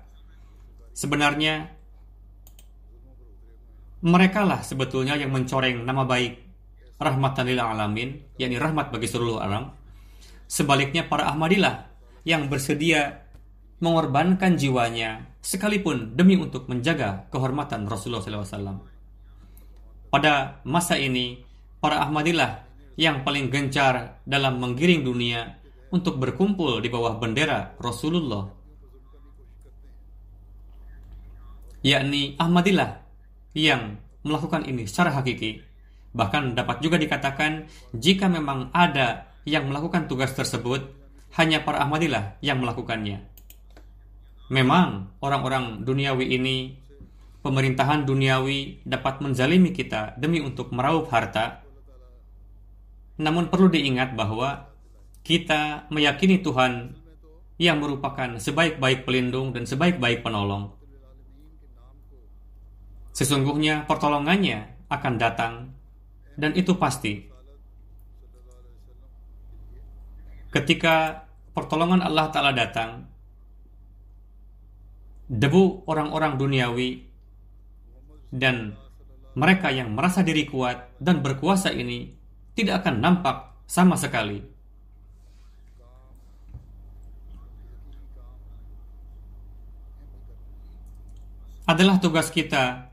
[0.95, 1.67] Sebenarnya,
[3.99, 6.39] merekalah sebetulnya yang mencoreng nama baik
[7.03, 9.75] rahmatan lil alamin, yakni rahmat bagi seluruh alam.
[10.47, 11.91] Sebaliknya para Ahmadilah
[12.23, 13.27] yang bersedia
[13.83, 18.87] mengorbankan jiwanya sekalipun demi untuk menjaga kehormatan Rasulullah SAW.
[20.07, 21.43] Pada masa ini,
[21.83, 22.63] para Ahmadillah
[22.99, 25.57] yang paling gencar dalam menggiring dunia
[25.93, 28.49] untuk berkumpul di bawah bendera Rasulullah.
[31.83, 33.03] Yakni Ahmadillah
[33.53, 35.61] yang melakukan ini secara hakiki.
[36.13, 40.87] Bahkan dapat juga dikatakan jika memang ada yang melakukan tugas tersebut,
[41.35, 43.25] hanya para Ahmadillah yang melakukannya.
[44.53, 46.77] Memang orang-orang duniawi ini
[47.43, 51.62] pemerintahan duniawi dapat menzalimi kita demi untuk meraup harta.
[53.21, 54.73] Namun perlu diingat bahwa
[55.21, 56.97] kita meyakini Tuhan
[57.61, 60.73] yang merupakan sebaik-baik pelindung dan sebaik-baik penolong.
[63.13, 65.53] Sesungguhnya pertolongannya akan datang
[66.33, 67.29] dan itu pasti.
[70.49, 73.05] Ketika pertolongan Allah Ta'ala datang,
[75.29, 77.05] debu orang-orang duniawi
[78.33, 78.77] dan
[79.33, 82.22] mereka yang merasa diri kuat dan berkuasa ini
[82.53, 84.41] tidak akan nampak sama sekali.
[91.63, 92.91] Adalah tugas kita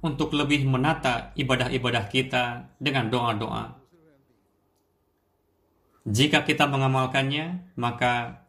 [0.00, 3.76] untuk lebih menata ibadah-ibadah kita dengan doa-doa.
[6.06, 8.46] Jika kita mengamalkannya, maka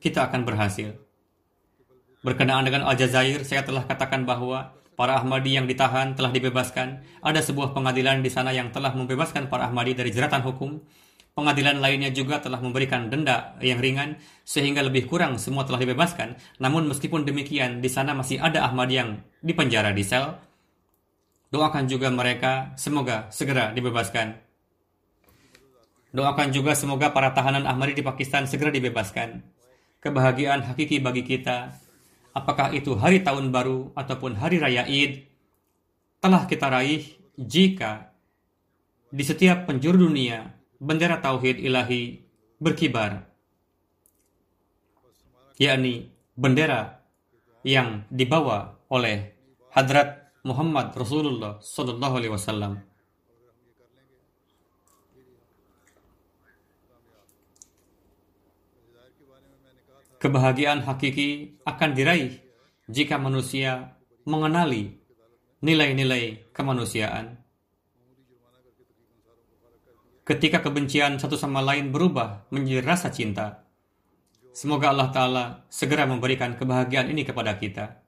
[0.00, 0.96] kita akan berhasil.
[2.24, 7.00] Berkenaan dengan Aljazair, saya telah katakan bahwa Para Ahmadi yang ditahan telah dibebaskan.
[7.24, 10.76] Ada sebuah pengadilan di sana yang telah membebaskan para Ahmadi dari jeratan hukum.
[11.32, 16.36] Pengadilan lainnya juga telah memberikan denda yang ringan sehingga lebih kurang semua telah dibebaskan.
[16.60, 20.36] Namun meskipun demikian di sana masih ada Ahmadi yang dipenjara di sel.
[21.48, 24.36] Doakan juga mereka semoga segera dibebaskan.
[26.12, 29.48] Doakan juga semoga para tahanan Ahmadi di Pakistan segera dibebaskan.
[30.04, 31.88] Kebahagiaan hakiki bagi kita
[32.34, 35.26] apakah itu hari tahun baru ataupun hari raya Id,
[36.20, 37.04] telah kita raih
[37.34, 38.12] jika
[39.10, 42.22] di setiap penjuru dunia bendera tauhid ilahi
[42.60, 43.26] berkibar,
[45.58, 46.08] yakni
[46.38, 47.02] bendera
[47.66, 49.36] yang dibawa oleh
[49.70, 52.72] Hadrat Muhammad Rasulullah Sallallahu Alaihi Wasallam.
[60.20, 62.44] Kebahagiaan hakiki akan diraih
[62.90, 63.96] jika manusia
[64.28, 65.00] mengenali
[65.64, 67.40] nilai-nilai kemanusiaan.
[70.30, 73.66] ketika kebencian satu sama lain berubah menjadi rasa cinta.
[74.54, 77.98] Semoga Allah Ta'ala segera memberikan kebahagiaan ini kepada kita.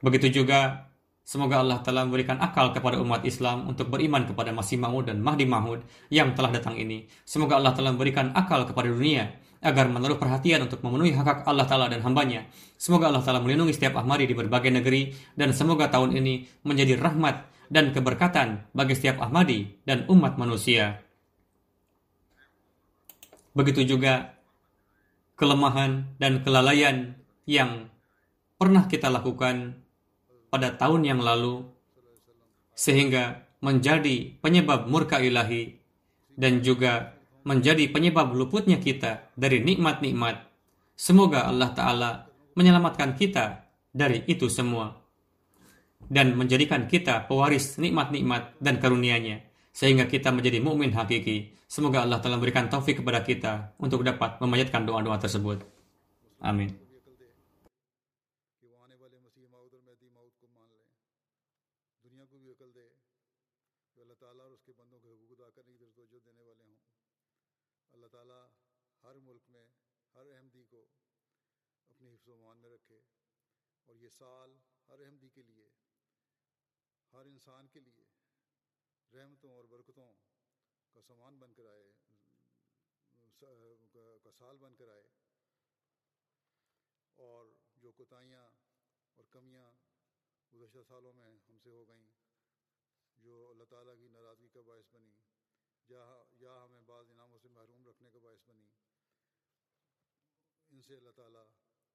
[0.00, 0.88] Begitu juga,
[1.24, 5.48] semoga Allah Ta'ala memberikan akal kepada umat Islam untuk beriman kepada Masih Maud dan Mahdi
[5.48, 7.08] Mahmud yang telah datang ini.
[7.24, 9.32] Semoga Allah Ta'ala memberikan akal kepada dunia
[9.64, 12.44] agar menaruh perhatian untuk memenuhi hak-hak Allah Ta'ala dan hambanya.
[12.76, 17.48] Semoga Allah Ta'ala melindungi setiap Ahmadi di berbagai negeri dan semoga tahun ini menjadi rahmat
[17.72, 21.00] dan keberkatan bagi setiap Ahmadi dan umat manusia.
[23.56, 24.36] Begitu juga
[25.40, 27.16] kelemahan dan kelalaian
[27.48, 27.88] yang
[28.60, 29.83] pernah kita lakukan
[30.54, 31.66] pada tahun yang lalu
[32.78, 35.74] sehingga menjadi penyebab murka ilahi
[36.38, 40.46] dan juga menjadi penyebab luputnya kita dari nikmat-nikmat.
[40.94, 42.10] Semoga Allah Ta'ala
[42.54, 44.94] menyelamatkan kita dari itu semua
[46.06, 49.42] dan menjadikan kita pewaris nikmat-nikmat dan karunia-Nya
[49.74, 51.50] sehingga kita menjadi mukmin hakiki.
[51.66, 55.66] Semoga Allah telah memberikan taufik kepada kita untuk dapat memanjatkan doa-doa tersebut.
[56.38, 56.83] Amin.
[81.04, 81.92] सामान बनकर आए
[83.42, 85.08] का साल बनकर आए।
[87.18, 87.50] और
[87.82, 88.44] जो कोताहियाँ
[89.18, 89.66] और कमियाँ
[90.52, 92.06] गुजशत सालों में हमसे हो गईं,
[93.18, 95.14] जो अल्लाह ताला की नाराज़गी का बायस बनी
[95.88, 96.02] या
[96.40, 98.66] या हमें बाज़ इनामों से महरूम रखने का बायस बनी,
[100.70, 101.44] इनसे अल्लाह ताला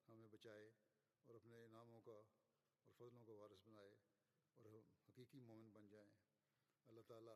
[0.07, 0.67] हमें बचाए
[1.27, 2.17] और अपने इनामों का
[2.85, 3.93] और फजलों का वारिस बनाए
[4.57, 6.11] और हम हकीकी मोमिन बन जाएँ।
[6.87, 7.35] अल्लाह ताला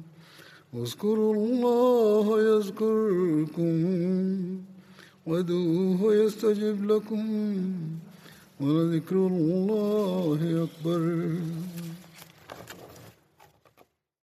[0.75, 3.75] اذكروا الله يذكركم
[5.25, 7.25] وادعوه يستجب لكم
[8.61, 11.01] ولذكر الله أكبر.